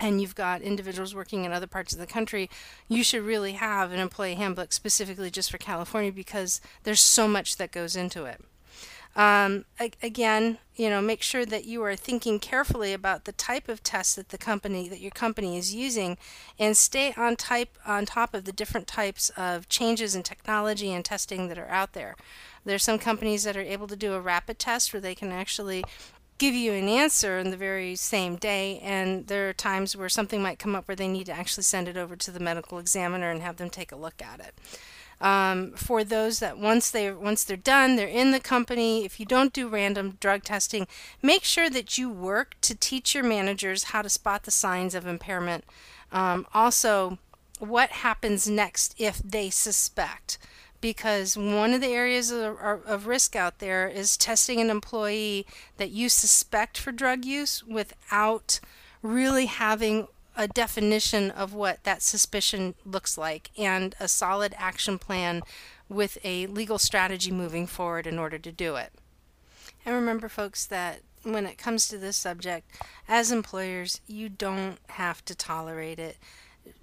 and 0.00 0.20
you've 0.20 0.34
got 0.34 0.62
individuals 0.62 1.14
working 1.14 1.44
in 1.44 1.52
other 1.52 1.66
parts 1.66 1.92
of 1.92 1.98
the 1.98 2.06
country, 2.06 2.48
you 2.88 3.02
should 3.02 3.22
really 3.22 3.52
have 3.52 3.92
an 3.92 3.98
employee 3.98 4.34
handbook 4.34 4.72
specifically 4.72 5.30
just 5.30 5.50
for 5.50 5.58
California 5.58 6.12
because 6.12 6.60
there's 6.84 7.00
so 7.00 7.26
much 7.26 7.56
that 7.56 7.72
goes 7.72 7.96
into 7.96 8.24
it. 8.24 8.44
Um, 9.16 9.64
again, 10.00 10.58
you 10.76 10.88
know, 10.88 11.00
make 11.00 11.22
sure 11.22 11.44
that 11.44 11.64
you 11.64 11.82
are 11.82 11.96
thinking 11.96 12.38
carefully 12.38 12.92
about 12.92 13.24
the 13.24 13.32
type 13.32 13.68
of 13.68 13.82
test 13.82 14.14
that 14.14 14.28
the 14.28 14.38
company 14.38 14.88
that 14.88 15.00
your 15.00 15.10
company 15.10 15.58
is 15.58 15.74
using, 15.74 16.16
and 16.56 16.76
stay 16.76 17.12
on 17.16 17.34
type 17.34 17.76
on 17.84 18.06
top 18.06 18.32
of 18.32 18.44
the 18.44 18.52
different 18.52 18.86
types 18.86 19.30
of 19.30 19.68
changes 19.68 20.14
in 20.14 20.22
technology 20.22 20.92
and 20.92 21.04
testing 21.04 21.48
that 21.48 21.58
are 21.58 21.68
out 21.68 21.94
there. 21.94 22.14
There's 22.64 22.84
some 22.84 22.98
companies 22.98 23.42
that 23.42 23.56
are 23.56 23.60
able 23.60 23.88
to 23.88 23.96
do 23.96 24.14
a 24.14 24.20
rapid 24.20 24.60
test 24.60 24.92
where 24.92 25.00
they 25.00 25.16
can 25.16 25.32
actually 25.32 25.84
give 26.38 26.54
you 26.54 26.72
an 26.72 26.88
answer 26.88 27.38
in 27.38 27.50
the 27.50 27.56
very 27.56 27.96
same 27.96 28.36
day 28.36 28.78
and 28.82 29.26
there 29.26 29.48
are 29.48 29.52
times 29.52 29.96
where 29.96 30.08
something 30.08 30.40
might 30.40 30.58
come 30.58 30.74
up 30.74 30.86
where 30.86 30.96
they 30.96 31.08
need 31.08 31.26
to 31.26 31.32
actually 31.32 31.64
send 31.64 31.88
it 31.88 31.96
over 31.96 32.14
to 32.16 32.30
the 32.30 32.40
medical 32.40 32.78
examiner 32.78 33.30
and 33.30 33.42
have 33.42 33.56
them 33.56 33.68
take 33.68 33.90
a 33.92 33.96
look 33.96 34.22
at 34.22 34.40
it. 34.40 34.54
Um, 35.20 35.72
for 35.72 36.04
those 36.04 36.38
that 36.38 36.58
once 36.58 36.90
they 36.90 37.10
once 37.10 37.42
they're 37.42 37.56
done 37.56 37.96
they're 37.96 38.06
in 38.06 38.30
the 38.30 38.38
company 38.38 39.04
if 39.04 39.18
you 39.18 39.26
don't 39.26 39.52
do 39.52 39.66
random 39.66 40.16
drug 40.20 40.44
testing 40.44 40.86
make 41.20 41.42
sure 41.42 41.68
that 41.68 41.98
you 41.98 42.08
work 42.08 42.54
to 42.60 42.76
teach 42.76 43.16
your 43.16 43.24
managers 43.24 43.84
how 43.84 44.02
to 44.02 44.08
spot 44.08 44.44
the 44.44 44.52
signs 44.52 44.94
of 44.94 45.06
impairment. 45.08 45.64
Um, 46.12 46.46
also 46.54 47.18
what 47.58 47.90
happens 47.90 48.48
next 48.48 48.94
if 48.96 49.18
they 49.18 49.50
suspect 49.50 50.38
because 50.80 51.36
one 51.36 51.74
of 51.74 51.80
the 51.80 51.88
areas 51.88 52.30
of, 52.30 52.58
of, 52.60 53.06
risk 53.06 53.34
out 53.34 53.58
there 53.58 53.88
is 53.88 54.16
testing 54.16 54.60
an 54.60 54.70
employee 54.70 55.46
that 55.76 55.90
you 55.90 56.08
suspect 56.08 56.78
for 56.78 56.92
drug 56.92 57.24
use 57.24 57.64
without 57.64 58.60
really 59.02 59.46
having 59.46 60.06
a 60.36 60.46
definition 60.46 61.30
of 61.32 61.52
what 61.52 61.82
that 61.82 62.00
suspicion 62.00 62.74
looks 62.84 63.18
like 63.18 63.50
and 63.58 63.96
a 63.98 64.06
solid 64.06 64.54
action 64.56 64.98
plan 64.98 65.42
with 65.88 66.18
a 66.22 66.46
legal 66.46 66.78
strategy 66.78 67.32
moving 67.32 67.66
forward 67.66 68.06
in 68.06 68.18
order 68.18 68.38
to 68.38 68.52
do 68.52 68.76
it. 68.76 68.92
And 69.84 69.94
remember, 69.94 70.28
folks, 70.28 70.64
that 70.66 71.00
when 71.22 71.46
it 71.46 71.58
comes 71.58 71.88
to 71.88 71.98
this 71.98 72.16
subject, 72.16 72.70
as 73.08 73.32
employers, 73.32 74.00
you 74.06 74.28
don't 74.28 74.78
have 74.90 75.24
to 75.24 75.34
tolerate 75.34 75.98
it. 75.98 76.16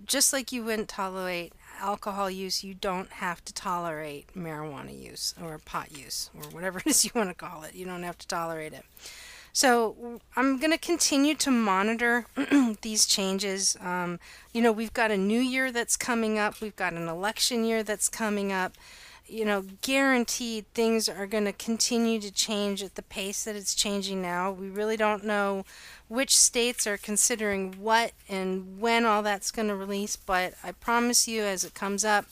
Just 0.05 0.33
like 0.33 0.51
you 0.51 0.63
wouldn't 0.63 0.89
tolerate 0.89 1.53
alcohol 1.79 2.29
use, 2.29 2.63
you 2.63 2.73
don't 2.73 3.09
have 3.13 3.43
to 3.45 3.53
tolerate 3.53 4.27
marijuana 4.35 4.97
use 4.97 5.33
or 5.41 5.57
pot 5.59 5.97
use 5.97 6.29
or 6.35 6.43
whatever 6.49 6.79
it 6.85 6.87
is 6.87 7.05
you 7.05 7.11
want 7.15 7.29
to 7.29 7.35
call 7.35 7.63
it. 7.63 7.75
You 7.75 7.85
don't 7.85 8.03
have 8.03 8.17
to 8.19 8.27
tolerate 8.27 8.73
it. 8.73 8.85
So 9.53 10.19
I'm 10.35 10.59
going 10.59 10.71
to 10.71 10.77
continue 10.77 11.33
to 11.35 11.49
monitor 11.49 12.25
these 12.81 13.05
changes. 13.05 13.77
Um, 13.79 14.19
you 14.51 14.61
know, 14.61 14.73
we've 14.73 14.91
got 14.91 15.11
a 15.11 15.17
new 15.17 15.39
year 15.39 15.71
that's 15.71 15.95
coming 15.95 16.37
up, 16.37 16.59
we've 16.59 16.75
got 16.75 16.91
an 16.91 17.07
election 17.07 17.63
year 17.63 17.81
that's 17.81 18.09
coming 18.09 18.51
up 18.51 18.73
you 19.27 19.45
know, 19.45 19.63
guaranteed 19.81 20.65
things 20.73 21.09
are 21.09 21.27
going 21.27 21.45
to 21.45 21.53
continue 21.53 22.19
to 22.19 22.31
change 22.31 22.83
at 22.83 22.95
the 22.95 23.01
pace 23.01 23.43
that 23.45 23.55
it's 23.55 23.75
changing 23.75 24.21
now. 24.21 24.51
We 24.51 24.69
really 24.69 24.97
don't 24.97 25.23
know 25.23 25.65
which 26.07 26.37
states 26.37 26.85
are 26.85 26.97
considering 26.97 27.75
what 27.79 28.11
and 28.29 28.79
when 28.79 29.05
all 29.05 29.23
that's 29.23 29.51
going 29.51 29.67
to 29.69 29.75
release, 29.75 30.15
but 30.15 30.53
I 30.63 30.71
promise 30.71 31.27
you, 31.27 31.43
as 31.43 31.63
it 31.63 31.73
comes 31.73 32.05
up, 32.05 32.25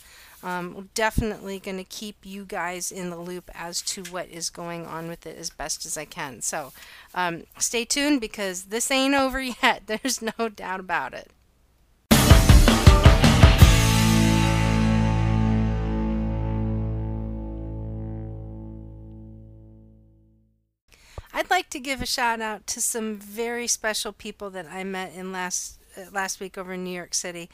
um, 0.44 0.74
we're 0.76 0.84
definitely 0.94 1.58
going 1.60 1.78
to 1.78 1.84
keep 1.84 2.18
you 2.24 2.46
guys 2.46 2.92
in 2.92 3.10
the 3.10 3.18
loop 3.18 3.50
as 3.54 3.82
to 3.84 4.04
what 4.04 4.28
is 4.28 4.50
going 4.50 4.86
on 4.86 5.08
with 5.08 5.26
it 5.26 5.38
as 5.38 5.50
best 5.50 5.86
as 5.86 5.98
I 5.98 6.06
can. 6.06 6.42
So 6.42 6.74
um, 7.16 7.44
stay 7.58 7.86
tuned 7.86 8.20
because 8.20 8.66
this 8.66 8.92
ain't 8.92 9.16
over 9.16 9.42
yet. 9.64 9.84
There's 9.88 10.22
no 10.22 10.50
doubt 10.50 10.82
about 10.82 11.14
it. 11.14 11.32
I'd 21.34 21.50
like 21.50 21.70
to 21.72 21.80
give 21.80 22.02
a 22.02 22.06
shout 22.06 22.42
out 22.42 22.68
to 22.68 22.82
some 22.82 23.18
very 23.18 23.68
special 23.68 24.12
people 24.12 24.50
that 24.52 24.68
I 24.68 24.84
met 24.84 25.14
in 25.16 25.32
last 25.32 25.80
uh, 25.98 26.06
last 26.12 26.40
week 26.40 26.58
over 26.58 26.74
in 26.74 26.84
New 26.84 26.96
York 26.96 27.14
City. 27.14 27.50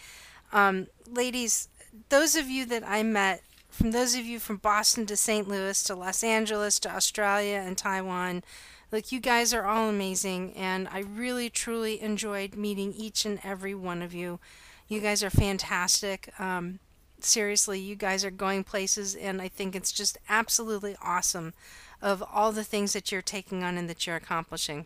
Um, 0.52 0.88
ladies, 1.08 1.70
those 2.10 2.36
of 2.36 2.48
you 2.48 2.66
that 2.66 2.84
I 2.86 3.04
met, 3.04 3.42
from 3.70 3.92
those 3.92 4.16
of 4.16 4.26
you 4.26 4.40
from 4.40 4.58
Boston 4.58 5.06
to 5.08 5.16
St. 5.16 5.48
Louis 5.48 5.82
to 5.84 5.96
Los 5.96 6.24
Angeles 6.24 6.80
to 6.80 6.94
Australia 6.94 7.64
and 7.66 7.78
Taiwan, 7.78 8.44
look, 8.92 9.12
you 9.12 9.20
guys 9.20 9.54
are 9.54 9.66
all 9.66 9.90
amazing, 9.90 10.54
and 10.54 10.88
I 10.88 11.00
really 11.00 11.50
truly 11.50 12.02
enjoyed 12.02 12.56
meeting 12.56 12.94
each 12.94 13.26
and 13.26 13.40
every 13.44 13.76
one 13.76 14.02
of 14.02 14.14
you. 14.14 14.40
You 14.88 15.00
guys 15.00 15.24
are 15.24 15.30
fantastic. 15.30 16.34
Um, 16.40 16.80
seriously, 17.24 17.80
you 17.80 17.96
guys 17.96 18.24
are 18.26 18.32
going 18.32 18.64
places, 18.64 19.16
and 19.16 19.42
I 19.42 19.48
think 19.48 19.76
it's 19.76 19.92
just 19.92 20.18
absolutely 20.28 20.96
awesome 21.02 21.54
of 22.02 22.24
all 22.32 22.52
the 22.52 22.64
things 22.64 22.94
that 22.94 23.12
you're 23.12 23.22
taking 23.22 23.64
on 23.64 23.78
and 23.78 23.90
that 23.90 24.08
you're 24.08 24.16
accomplishing. 24.16 24.86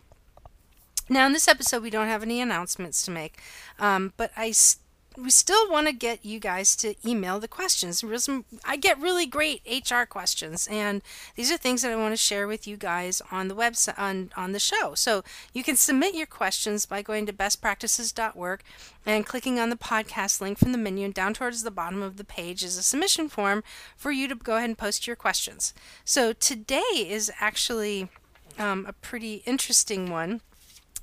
Now, 1.08 1.26
in 1.26 1.32
this 1.32 1.48
episode, 1.48 1.82
we 1.82 1.90
don't 1.90 2.08
have 2.08 2.22
any 2.22 2.40
announcements 2.40 3.02
to 3.04 3.10
make, 3.10 3.38
um, 3.78 4.12
but 4.16 4.32
I 4.36 4.52
we 5.16 5.30
still 5.30 5.70
want 5.70 5.86
to 5.86 5.92
get 5.92 6.24
you 6.24 6.40
guys 6.40 6.74
to 6.76 6.94
email 7.06 7.38
the 7.38 7.48
questions. 7.48 8.04
I 8.64 8.76
get 8.76 9.00
really 9.00 9.26
great 9.26 9.62
HR 9.66 10.04
questions, 10.04 10.68
and 10.70 11.02
these 11.36 11.52
are 11.52 11.56
things 11.56 11.82
that 11.82 11.92
I 11.92 11.96
want 11.96 12.12
to 12.12 12.16
share 12.16 12.46
with 12.48 12.66
you 12.66 12.76
guys 12.76 13.22
on 13.30 13.48
the 13.48 13.54
website 13.54 13.98
on 13.98 14.30
on 14.36 14.52
the 14.52 14.58
show. 14.58 14.94
So 14.94 15.22
you 15.52 15.62
can 15.62 15.76
submit 15.76 16.14
your 16.14 16.26
questions 16.26 16.86
by 16.86 17.02
going 17.02 17.26
to 17.26 17.32
bestpractices.org 17.32 18.62
and 19.06 19.26
clicking 19.26 19.60
on 19.60 19.70
the 19.70 19.76
podcast 19.76 20.40
link 20.40 20.58
from 20.58 20.72
the 20.72 20.78
menu. 20.78 21.04
And 21.04 21.14
down 21.14 21.34
towards 21.34 21.62
the 21.62 21.70
bottom 21.70 22.02
of 22.02 22.16
the 22.16 22.24
page 22.24 22.64
is 22.64 22.76
a 22.76 22.82
submission 22.82 23.28
form 23.28 23.62
for 23.96 24.10
you 24.10 24.26
to 24.28 24.34
go 24.34 24.56
ahead 24.56 24.70
and 24.70 24.78
post 24.78 25.06
your 25.06 25.16
questions. 25.16 25.74
So 26.04 26.32
today 26.32 26.82
is 26.94 27.30
actually 27.40 28.08
um, 28.58 28.86
a 28.86 28.92
pretty 28.92 29.42
interesting 29.46 30.10
one. 30.10 30.40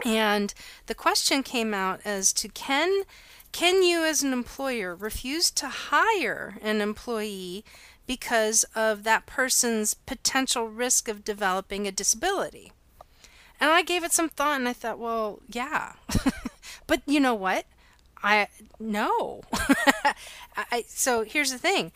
And 0.03 0.53
the 0.87 0.95
question 0.95 1.43
came 1.43 1.73
out 1.73 1.99
as 2.03 2.33
to 2.33 2.47
can 2.47 3.03
can 3.51 3.83
you, 3.83 4.03
as 4.03 4.23
an 4.23 4.33
employer, 4.33 4.95
refuse 4.95 5.51
to 5.51 5.67
hire 5.67 6.57
an 6.61 6.81
employee 6.81 7.65
because 8.07 8.65
of 8.75 9.03
that 9.03 9.25
person's 9.25 9.93
potential 9.93 10.67
risk 10.67 11.07
of 11.07 11.23
developing 11.23 11.87
a 11.87 11.91
disability? 11.91 12.71
And 13.59 13.69
I 13.69 13.83
gave 13.83 14.03
it 14.03 14.11
some 14.11 14.29
thought 14.29 14.59
and 14.59 14.67
I 14.67 14.73
thought, 14.73 14.99
well, 14.99 15.39
yeah. 15.47 15.93
but 16.87 17.01
you 17.05 17.19
know 17.19 17.35
what? 17.35 17.65
I 18.23 18.47
no. 18.79 19.41
I, 20.55 20.83
so 20.87 21.23
here's 21.23 21.51
the 21.51 21.57
thing. 21.57 21.91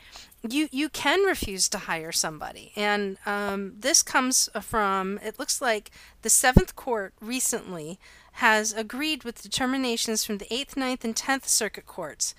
You 0.47 0.69
you 0.71 0.89
can 0.89 1.21
refuse 1.23 1.69
to 1.69 1.77
hire 1.79 2.11
somebody, 2.11 2.71
and 2.75 3.17
um, 3.25 3.73
this 3.77 4.03
comes 4.03 4.49
from. 4.61 5.19
It 5.23 5.39
looks 5.39 5.61
like 5.61 5.91
the 6.21 6.29
Seventh 6.29 6.75
Court 6.75 7.13
recently 7.19 7.99
has 8.35 8.73
agreed 8.73 9.23
with 9.23 9.41
determinations 9.41 10.25
from 10.25 10.37
the 10.39 10.45
8th, 10.45 10.75
9th, 10.75 11.03
and 11.03 11.15
10th 11.15 11.45
Circuit 11.47 11.85
Courts 11.85 12.35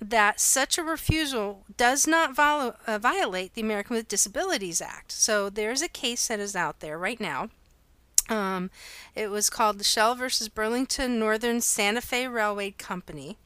that 0.00 0.40
such 0.40 0.78
a 0.78 0.82
refusal 0.82 1.64
does 1.76 2.06
not 2.06 2.34
vol- 2.34 2.74
uh, 2.86 2.98
violate 2.98 3.54
the 3.54 3.60
American 3.60 3.96
with 3.96 4.08
Disabilities 4.08 4.80
Act. 4.80 5.12
So 5.12 5.48
there's 5.48 5.82
a 5.82 5.88
case 5.88 6.28
that 6.28 6.40
is 6.40 6.56
out 6.56 6.80
there 6.80 6.98
right 6.98 7.20
now. 7.20 7.50
Um, 8.28 8.70
it 9.14 9.30
was 9.30 9.50
called 9.50 9.78
the 9.78 9.84
Shell 9.84 10.14
versus 10.16 10.48
Burlington 10.48 11.18
Northern 11.18 11.60
Santa 11.60 12.00
Fe 12.00 12.26
Railway 12.26 12.72
Company. 12.72 13.36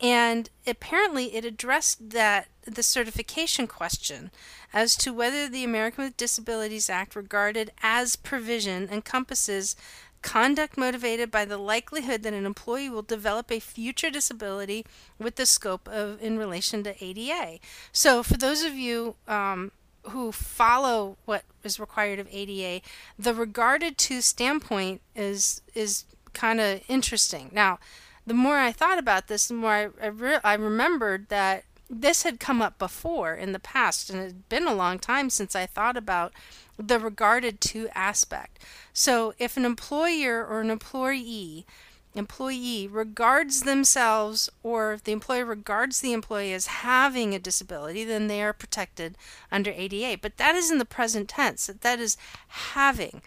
And 0.00 0.50
apparently, 0.66 1.36
it 1.36 1.44
addressed 1.44 2.10
that 2.10 2.48
the 2.64 2.82
certification 2.82 3.66
question 3.66 4.30
as 4.72 4.96
to 4.96 5.12
whether 5.12 5.48
the 5.48 5.64
American 5.64 6.04
with 6.04 6.16
Disabilities 6.16 6.90
Act, 6.90 7.14
regarded 7.14 7.70
as 7.82 8.16
provision, 8.16 8.88
encompasses 8.90 9.76
conduct 10.24 10.78
motivated 10.78 11.30
by 11.30 11.44
the 11.44 11.58
likelihood 11.58 12.22
that 12.22 12.32
an 12.32 12.46
employee 12.46 12.88
will 12.88 13.02
develop 13.02 13.52
a 13.52 13.60
future 13.60 14.10
disability 14.10 14.84
with 15.18 15.36
the 15.36 15.44
scope 15.44 15.86
of 15.86 16.20
in 16.22 16.38
relation 16.38 16.82
to 16.82 17.04
ADA. 17.04 17.58
So, 17.92 18.22
for 18.22 18.38
those 18.38 18.64
of 18.64 18.74
you 18.74 19.16
um, 19.28 19.70
who 20.04 20.32
follow 20.32 21.18
what 21.26 21.44
is 21.62 21.78
required 21.78 22.18
of 22.18 22.28
ADA, 22.32 22.82
the 23.18 23.34
regarded 23.34 23.98
to 23.98 24.22
standpoint 24.22 25.02
is 25.14 25.60
is 25.74 26.06
kind 26.32 26.58
of 26.58 26.80
interesting. 26.88 27.50
Now, 27.52 27.78
the 28.26 28.34
more 28.34 28.56
I 28.56 28.72
thought 28.72 28.98
about 28.98 29.28
this, 29.28 29.48
the 29.48 29.54
more 29.54 29.72
I 29.72 29.88
I, 30.02 30.06
re- 30.06 30.40
I 30.42 30.54
remembered 30.54 31.28
that 31.28 31.64
this 31.90 32.22
had 32.22 32.40
come 32.40 32.62
up 32.62 32.78
before 32.78 33.34
in 33.34 33.52
the 33.52 33.58
past, 33.58 34.10
and 34.10 34.20
it 34.20 34.24
had 34.24 34.48
been 34.48 34.66
a 34.66 34.74
long 34.74 34.98
time 34.98 35.30
since 35.30 35.54
I 35.54 35.66
thought 35.66 35.96
about 35.96 36.32
the 36.78 36.98
regarded 36.98 37.60
to 37.62 37.88
aspect. 37.94 38.58
So 38.92 39.34
if 39.38 39.56
an 39.56 39.64
employer 39.64 40.44
or 40.44 40.60
an 40.60 40.70
employee 40.70 41.66
employee 42.14 42.86
regards 42.86 43.62
themselves 43.62 44.48
or 44.62 44.98
the 45.02 45.12
employer 45.12 45.44
regards 45.44 46.00
the 46.00 46.12
employee 46.12 46.52
as 46.52 46.66
having 46.66 47.34
a 47.34 47.38
disability, 47.38 48.04
then 48.04 48.28
they 48.28 48.42
are 48.42 48.52
protected 48.52 49.16
under 49.50 49.72
ADA. 49.72 50.18
But 50.22 50.36
that 50.36 50.54
is 50.54 50.70
in 50.70 50.78
the 50.78 50.84
present 50.84 51.28
tense. 51.28 51.66
That 51.66 51.98
is 51.98 52.16
having. 52.46 53.20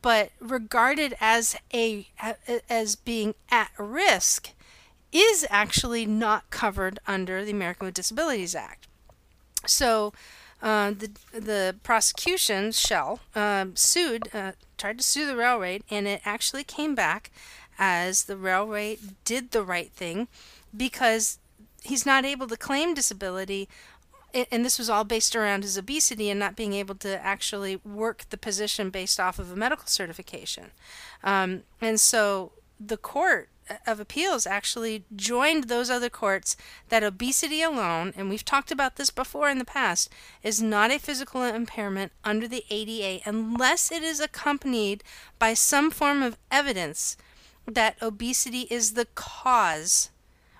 But 0.00 0.30
regarded 0.40 1.14
as 1.20 1.56
a 1.74 2.08
as 2.70 2.96
being 2.96 3.34
at 3.50 3.70
risk 3.76 4.50
is 5.12 5.46
actually 5.50 6.06
not 6.06 6.50
covered 6.50 6.98
under 7.06 7.44
the 7.44 7.52
American 7.52 7.86
with 7.86 7.94
Disabilities 7.94 8.54
Act. 8.54 8.88
So 9.66 10.12
uh, 10.62 10.92
the 10.92 11.10
the 11.32 11.76
prosecution 11.82 12.72
Shell 12.72 13.20
um, 13.34 13.76
sued, 13.76 14.28
uh, 14.34 14.52
tried 14.78 14.98
to 14.98 15.04
sue 15.04 15.26
the 15.26 15.36
railroad, 15.36 15.82
and 15.90 16.06
it 16.06 16.22
actually 16.24 16.64
came 16.64 16.94
back 16.94 17.30
as 17.78 18.24
the 18.24 18.36
railway 18.36 18.98
did 19.24 19.50
the 19.50 19.62
right 19.62 19.90
thing 19.92 20.28
because 20.76 21.38
he's 21.82 22.06
not 22.06 22.24
able 22.24 22.46
to 22.46 22.56
claim 22.56 22.94
disability. 22.94 23.68
And 24.50 24.64
this 24.64 24.78
was 24.78 24.88
all 24.88 25.04
based 25.04 25.36
around 25.36 25.62
his 25.62 25.76
obesity 25.76 26.30
and 26.30 26.40
not 26.40 26.56
being 26.56 26.72
able 26.72 26.94
to 26.96 27.22
actually 27.22 27.76
work 27.84 28.24
the 28.30 28.38
position 28.38 28.88
based 28.88 29.20
off 29.20 29.38
of 29.38 29.52
a 29.52 29.56
medical 29.56 29.86
certification. 29.86 30.70
Um, 31.22 31.64
and 31.82 32.00
so 32.00 32.52
the 32.80 32.96
court 32.96 33.50
of 33.86 34.00
Appeals 34.00 34.46
actually 34.46 35.04
joined 35.14 35.64
those 35.64 35.90
other 35.90 36.10
courts 36.10 36.56
that 36.88 37.02
obesity 37.02 37.62
alone, 37.62 38.12
and 38.16 38.28
we've 38.28 38.44
talked 38.44 38.70
about 38.70 38.96
this 38.96 39.10
before 39.10 39.48
in 39.48 39.58
the 39.58 39.64
past, 39.64 40.10
is 40.42 40.62
not 40.62 40.90
a 40.90 40.98
physical 40.98 41.42
impairment 41.42 42.12
under 42.24 42.48
the 42.48 42.64
ADA 42.70 43.22
unless 43.28 43.90
it 43.92 44.02
is 44.02 44.20
accompanied 44.20 45.04
by 45.38 45.54
some 45.54 45.90
form 45.90 46.22
of 46.22 46.38
evidence 46.50 47.16
that 47.66 47.96
obesity 48.02 48.62
is 48.70 48.94
the 48.94 49.06
cause 49.14 50.10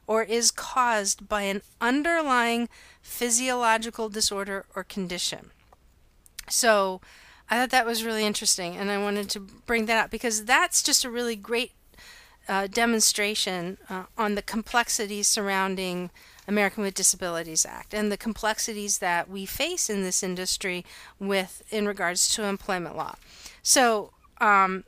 or 0.06 0.22
is 0.22 0.50
caused 0.50 1.28
by 1.28 1.42
an 1.42 1.62
underlying 1.80 2.68
physiological 3.00 4.08
disorder 4.08 4.66
or 4.74 4.84
condition. 4.84 5.50
So, 6.48 7.00
I 7.50 7.56
thought 7.56 7.70
that 7.70 7.86
was 7.86 8.04
really 8.04 8.24
interesting, 8.24 8.76
and 8.76 8.90
I 8.90 8.98
wanted 8.98 9.28
to 9.30 9.40
bring 9.40 9.86
that 9.86 10.04
up 10.04 10.10
because 10.10 10.44
that's 10.44 10.82
just 10.82 11.04
a 11.04 11.10
really 11.10 11.36
great 11.36 11.72
uh, 12.48 12.66
demonstration 12.66 13.78
uh, 13.88 14.04
on 14.18 14.34
the 14.34 14.42
complexities 14.42 15.28
surrounding 15.28 16.10
American 16.48 16.82
with 16.82 16.94
Disabilities 16.94 17.64
Act 17.64 17.94
and 17.94 18.10
the 18.10 18.16
complexities 18.16 18.98
that 18.98 19.28
we 19.28 19.46
face 19.46 19.88
in 19.88 20.02
this 20.02 20.22
industry 20.22 20.84
with 21.18 21.62
in 21.70 21.86
regards 21.86 22.28
to 22.34 22.44
employment 22.44 22.96
law. 22.96 23.14
So, 23.62 24.12
um, 24.40 24.84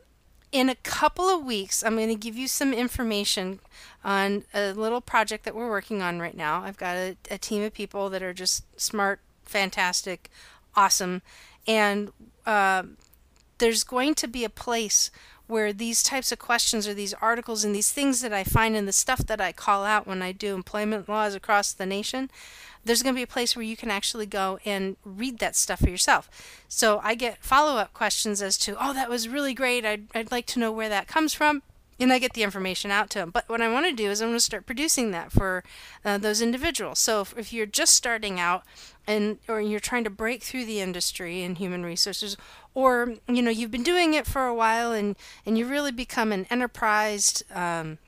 in 0.51 0.69
a 0.69 0.75
couple 0.77 1.29
of 1.29 1.45
weeks, 1.45 1.83
I'm 1.83 1.97
going 1.97 2.09
to 2.09 2.15
give 2.15 2.37
you 2.37 2.47
some 2.47 2.73
information 2.73 3.59
on 4.05 4.45
a 4.55 4.73
little 4.73 5.01
project 5.01 5.45
that 5.45 5.55
we're 5.55 5.69
working 5.69 6.01
on 6.01 6.21
right 6.21 6.37
now. 6.37 6.63
I've 6.63 6.77
got 6.77 6.97
a, 6.97 7.17
a 7.29 7.39
team 7.39 7.63
of 7.63 7.75
people 7.75 8.09
that 8.11 8.23
are 8.23 8.33
just 8.33 8.63
smart, 8.81 9.21
fantastic, 9.45 10.31
awesome, 10.77 11.23
and 11.67 12.13
uh, 12.47 12.85
there's 13.59 13.83
going 13.83 14.15
to 14.15 14.29
be 14.29 14.45
a 14.45 14.51
place 14.51 15.11
where 15.47 15.73
these 15.73 16.03
types 16.03 16.33
of 16.33 16.39
questions 16.39 16.89
or 16.89 16.95
these 16.95 17.15
articles 17.15 17.65
and 17.65 17.75
these 17.75 17.91
things 17.91 18.21
that 18.23 18.33
I 18.33 18.45
find 18.45 18.75
in 18.75 18.87
the 18.87 18.93
stuff 18.93 19.21
that 19.27 19.41
I 19.41 19.53
call 19.53 19.85
out 19.85 20.07
when 20.07 20.23
I 20.23 20.33
do 20.33 20.55
employment 20.55 21.09
laws 21.09 21.35
across 21.35 21.73
the 21.73 21.87
nation, 21.87 22.31
there's 22.85 23.03
going 23.03 23.15
to 23.15 23.19
be 23.19 23.23
a 23.23 23.27
place 23.27 23.55
where 23.55 23.65
you 23.65 23.77
can 23.77 23.91
actually 23.91 24.27
go 24.27 24.59
and 24.65 24.97
read 25.05 25.39
that 25.39 25.57
stuff 25.57 25.81
for 25.81 25.91
yourself. 25.91 26.29
So 26.69 27.01
I 27.03 27.15
get 27.15 27.43
follow 27.43 27.79
up 27.79 27.93
questions 27.93 28.41
as 28.43 28.57
to, 28.59 28.77
oh, 28.81 28.93
that 28.95 29.11
was 29.11 29.29
really 29.29 29.55
great. 29.55 29.85
I'd, 29.85 30.07
I'd 30.15 30.31
like 30.31 30.47
to 30.47 30.59
know 30.59 30.73
where 30.73 30.89
that 30.89 31.09
comes 31.09 31.35
from 31.35 31.63
and 31.99 32.13
I 32.13 32.19
get 32.19 32.33
the 32.33 32.43
information 32.43 32.91
out 32.91 33.11
to 33.11 33.19
them. 33.19 33.31
But 33.31 33.49
what 33.49 33.61
I 33.61 33.73
want 33.73 33.87
to 33.87 33.93
do 33.93 34.11
is 34.11 34.21
I'm 34.21 34.29
going 34.29 34.37
to 34.37 34.41
start 34.41 34.67
producing 34.67 35.11
that 35.13 35.33
for 35.33 35.65
uh, 36.05 36.19
those 36.19 36.41
individuals. 36.41 36.99
So 36.99 37.21
if, 37.21 37.37
if, 37.37 37.53
you're 37.53 37.67
just 37.67 37.95
starting 37.95 38.41
out 38.41 38.65
and 39.07 39.39
or 39.49 39.61
you're 39.61 39.81
trying 39.81 40.05
to 40.05 40.11
break 40.11 40.43
through 40.43 40.65
the 40.65 40.81
industry 40.81 41.43
in 41.43 41.57
human 41.57 41.85
resources, 41.85 42.37
or 42.75 43.15
you 43.29 43.43
know 43.43 43.51
you've 43.51 43.71
been 43.71 43.83
doing 43.83 44.15
it 44.15 44.27
for 44.27 44.47
a 44.47 44.55
while 44.55 44.93
and 44.93 45.17
and 45.47 45.57
you 45.57 45.67
really 45.67 45.93
become 45.93 46.33
an 46.33 46.47
enterprised 46.51 47.43
um, 47.55 47.99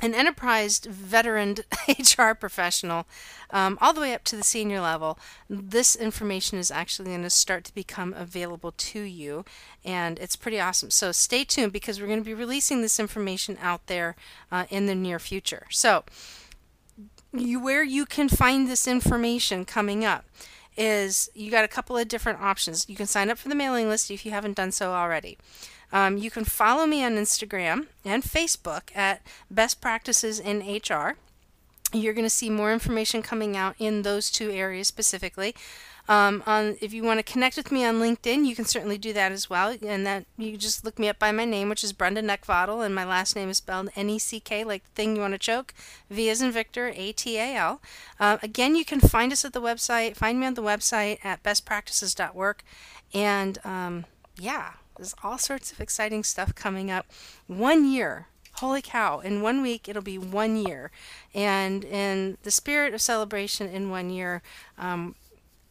an 0.00 0.14
enterprise 0.14 0.78
veteran 0.80 1.56
HR 1.88 2.32
professional, 2.32 3.06
um, 3.50 3.78
all 3.80 3.92
the 3.92 4.00
way 4.00 4.14
up 4.14 4.24
to 4.24 4.36
the 4.36 4.44
senior 4.44 4.80
level, 4.80 5.18
this 5.48 5.96
information 5.96 6.58
is 6.58 6.70
actually 6.70 7.10
going 7.10 7.22
to 7.22 7.30
start 7.30 7.64
to 7.64 7.74
become 7.74 8.14
available 8.14 8.72
to 8.72 9.00
you, 9.00 9.44
and 9.84 10.18
it's 10.18 10.36
pretty 10.36 10.60
awesome. 10.60 10.90
So 10.90 11.12
stay 11.12 11.44
tuned 11.44 11.72
because 11.72 12.00
we're 12.00 12.06
going 12.06 12.20
to 12.20 12.24
be 12.24 12.34
releasing 12.34 12.82
this 12.82 13.00
information 13.00 13.58
out 13.60 13.86
there 13.86 14.16
uh, 14.52 14.66
in 14.70 14.86
the 14.86 14.94
near 14.94 15.18
future. 15.18 15.66
So, 15.70 16.04
you, 17.32 17.60
where 17.60 17.82
you 17.82 18.06
can 18.06 18.28
find 18.28 18.68
this 18.68 18.86
information 18.86 19.64
coming 19.64 20.04
up 20.04 20.24
is 20.76 21.28
you 21.34 21.50
got 21.50 21.64
a 21.64 21.68
couple 21.68 21.96
of 21.96 22.08
different 22.08 22.40
options. 22.40 22.88
You 22.88 22.96
can 22.96 23.06
sign 23.06 23.30
up 23.30 23.38
for 23.38 23.48
the 23.48 23.54
mailing 23.54 23.88
list 23.88 24.10
if 24.10 24.24
you 24.24 24.30
haven't 24.30 24.56
done 24.56 24.70
so 24.70 24.92
already. 24.92 25.36
Um, 25.92 26.18
you 26.18 26.30
can 26.30 26.44
follow 26.44 26.86
me 26.86 27.04
on 27.04 27.16
Instagram 27.16 27.86
and 28.04 28.22
Facebook 28.22 28.94
at 28.94 29.22
Best 29.50 29.80
Practices 29.80 30.38
in 30.38 30.60
HR. 30.60 31.16
you're 31.94 32.12
going 32.12 32.26
to 32.26 32.30
see 32.30 32.50
more 32.50 32.72
information 32.72 33.22
coming 33.22 33.56
out 33.56 33.74
in 33.78 34.02
those 34.02 34.30
two 34.30 34.50
areas 34.50 34.88
specifically. 34.88 35.54
Um, 36.08 36.42
on 36.46 36.78
if 36.80 36.94
you 36.94 37.02
want 37.02 37.18
to 37.18 37.32
connect 37.32 37.58
with 37.58 37.70
me 37.70 37.84
on 37.84 37.96
LinkedIn, 37.96 38.46
you 38.46 38.56
can 38.56 38.64
certainly 38.64 38.96
do 38.96 39.12
that 39.12 39.30
as 39.30 39.50
well. 39.50 39.76
And 39.82 40.06
that 40.06 40.24
you 40.38 40.56
just 40.56 40.82
look 40.82 40.98
me 40.98 41.08
up 41.08 41.18
by 41.18 41.32
my 41.32 41.44
name, 41.44 41.68
which 41.68 41.84
is 41.84 41.92
Brenda 41.92 42.22
Neckvatal, 42.22 42.84
and 42.84 42.94
my 42.94 43.04
last 43.04 43.36
name 43.36 43.50
is 43.50 43.58
spelled 43.58 43.90
N-E-C-K, 43.94 44.64
like 44.64 44.84
the 44.84 44.90
thing 44.90 45.14
you 45.14 45.20
want 45.20 45.34
to 45.34 45.38
choke. 45.38 45.74
V 46.08 46.30
as 46.30 46.40
in 46.40 46.50
Victor, 46.50 46.92
A-T-A-L. 46.94 47.82
Uh, 48.18 48.38
again, 48.42 48.74
you 48.74 48.86
can 48.86 49.00
find 49.00 49.32
us 49.32 49.44
at 49.44 49.52
the 49.52 49.60
website. 49.60 50.16
Find 50.16 50.40
me 50.40 50.46
on 50.46 50.54
the 50.54 50.62
website 50.62 51.22
at 51.24 51.42
bestpractices.work, 51.42 52.64
and 53.12 53.58
um, 53.64 54.06
yeah, 54.38 54.72
there's 54.98 55.14
all 55.24 55.38
sorts 55.38 55.72
of 55.72 55.80
exciting 55.80 56.22
stuff 56.22 56.54
coming 56.54 56.90
up. 56.90 57.06
One 57.46 57.90
year 57.90 58.26
holy 58.58 58.82
cow 58.82 59.20
in 59.20 59.40
one 59.40 59.62
week 59.62 59.88
it'll 59.88 60.02
be 60.02 60.18
one 60.18 60.56
year 60.56 60.90
and 61.32 61.84
in 61.84 62.36
the 62.42 62.50
spirit 62.50 62.92
of 62.92 63.00
celebration 63.00 63.68
in 63.68 63.88
one 63.88 64.10
year 64.10 64.42
um, 64.78 65.14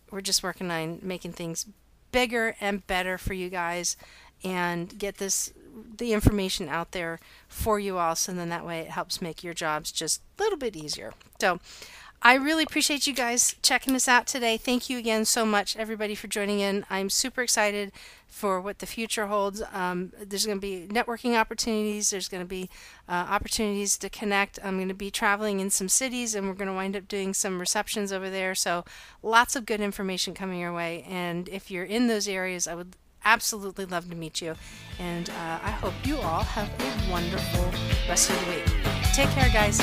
we're 0.09 0.21
just 0.21 0.41
working 0.41 0.71
on 0.71 0.97
making 1.01 1.33
things 1.33 1.65
bigger 2.13 2.55
and 2.61 2.87
better 2.87 3.17
for 3.17 3.33
you 3.33 3.49
guys 3.49 3.97
and 4.43 4.97
get 4.97 5.17
this 5.17 5.51
the 5.97 6.13
information 6.13 6.69
out 6.69 6.93
there 6.93 7.19
for 7.49 7.77
you 7.77 7.97
all 7.97 8.15
so 8.15 8.31
then 8.31 8.49
that 8.49 8.65
way 8.65 8.79
it 8.79 8.89
helps 8.89 9.21
make 9.21 9.43
your 9.43 9.53
jobs 9.53 9.91
just 9.91 10.21
a 10.39 10.43
little 10.43 10.57
bit 10.57 10.75
easier 10.75 11.13
so 11.39 11.59
I 12.21 12.33
really 12.33 12.63
appreciate 12.63 13.05
you 13.05 13.13
guys 13.13 13.55
checking 13.61 13.95
us 13.95 14.07
out 14.07 14.25
today. 14.25 14.57
Thank 14.57 14.89
you 14.89 14.97
again 14.97 15.23
so 15.23 15.45
much, 15.45 15.77
everybody, 15.77 16.15
for 16.15 16.27
joining 16.27 16.59
in. 16.59 16.83
I'm 16.89 17.11
super 17.11 17.43
excited 17.43 17.91
for 18.27 18.61
what 18.61 18.79
the 18.79 18.85
future 18.85 19.27
holds. 19.27 19.61
Um, 19.73 20.11
there's 20.19 20.45
going 20.45 20.59
to 20.59 20.61
be 20.61 20.87
networking 20.87 21.39
opportunities, 21.39 22.09
there's 22.09 22.27
going 22.27 22.43
to 22.43 22.47
be 22.47 22.69
uh, 23.09 23.25
opportunities 23.29 23.97
to 23.99 24.09
connect. 24.09 24.59
I'm 24.63 24.77
going 24.77 24.87
to 24.89 24.93
be 24.93 25.09
traveling 25.09 25.59
in 25.59 25.69
some 25.69 25.89
cities 25.89 26.35
and 26.35 26.47
we're 26.47 26.53
going 26.53 26.67
to 26.67 26.73
wind 26.73 26.95
up 26.95 27.07
doing 27.07 27.33
some 27.33 27.59
receptions 27.59 28.11
over 28.11 28.29
there. 28.29 28.53
So, 28.55 28.85
lots 29.23 29.55
of 29.55 29.65
good 29.65 29.81
information 29.81 30.33
coming 30.33 30.59
your 30.59 30.73
way. 30.73 31.05
And 31.09 31.49
if 31.49 31.71
you're 31.71 31.85
in 31.85 32.07
those 32.07 32.27
areas, 32.27 32.67
I 32.67 32.75
would 32.75 32.95
absolutely 33.25 33.85
love 33.85 34.09
to 34.09 34.15
meet 34.15 34.41
you. 34.41 34.55
And 34.99 35.29
uh, 35.29 35.59
I 35.63 35.71
hope 35.71 35.93
you 36.03 36.17
all 36.17 36.43
have 36.43 36.69
a 36.79 37.11
wonderful 37.11 37.65
rest 38.07 38.29
of 38.29 38.39
the 38.45 38.51
week. 38.51 38.65
Take 39.13 39.29
care, 39.29 39.49
guys. 39.49 39.79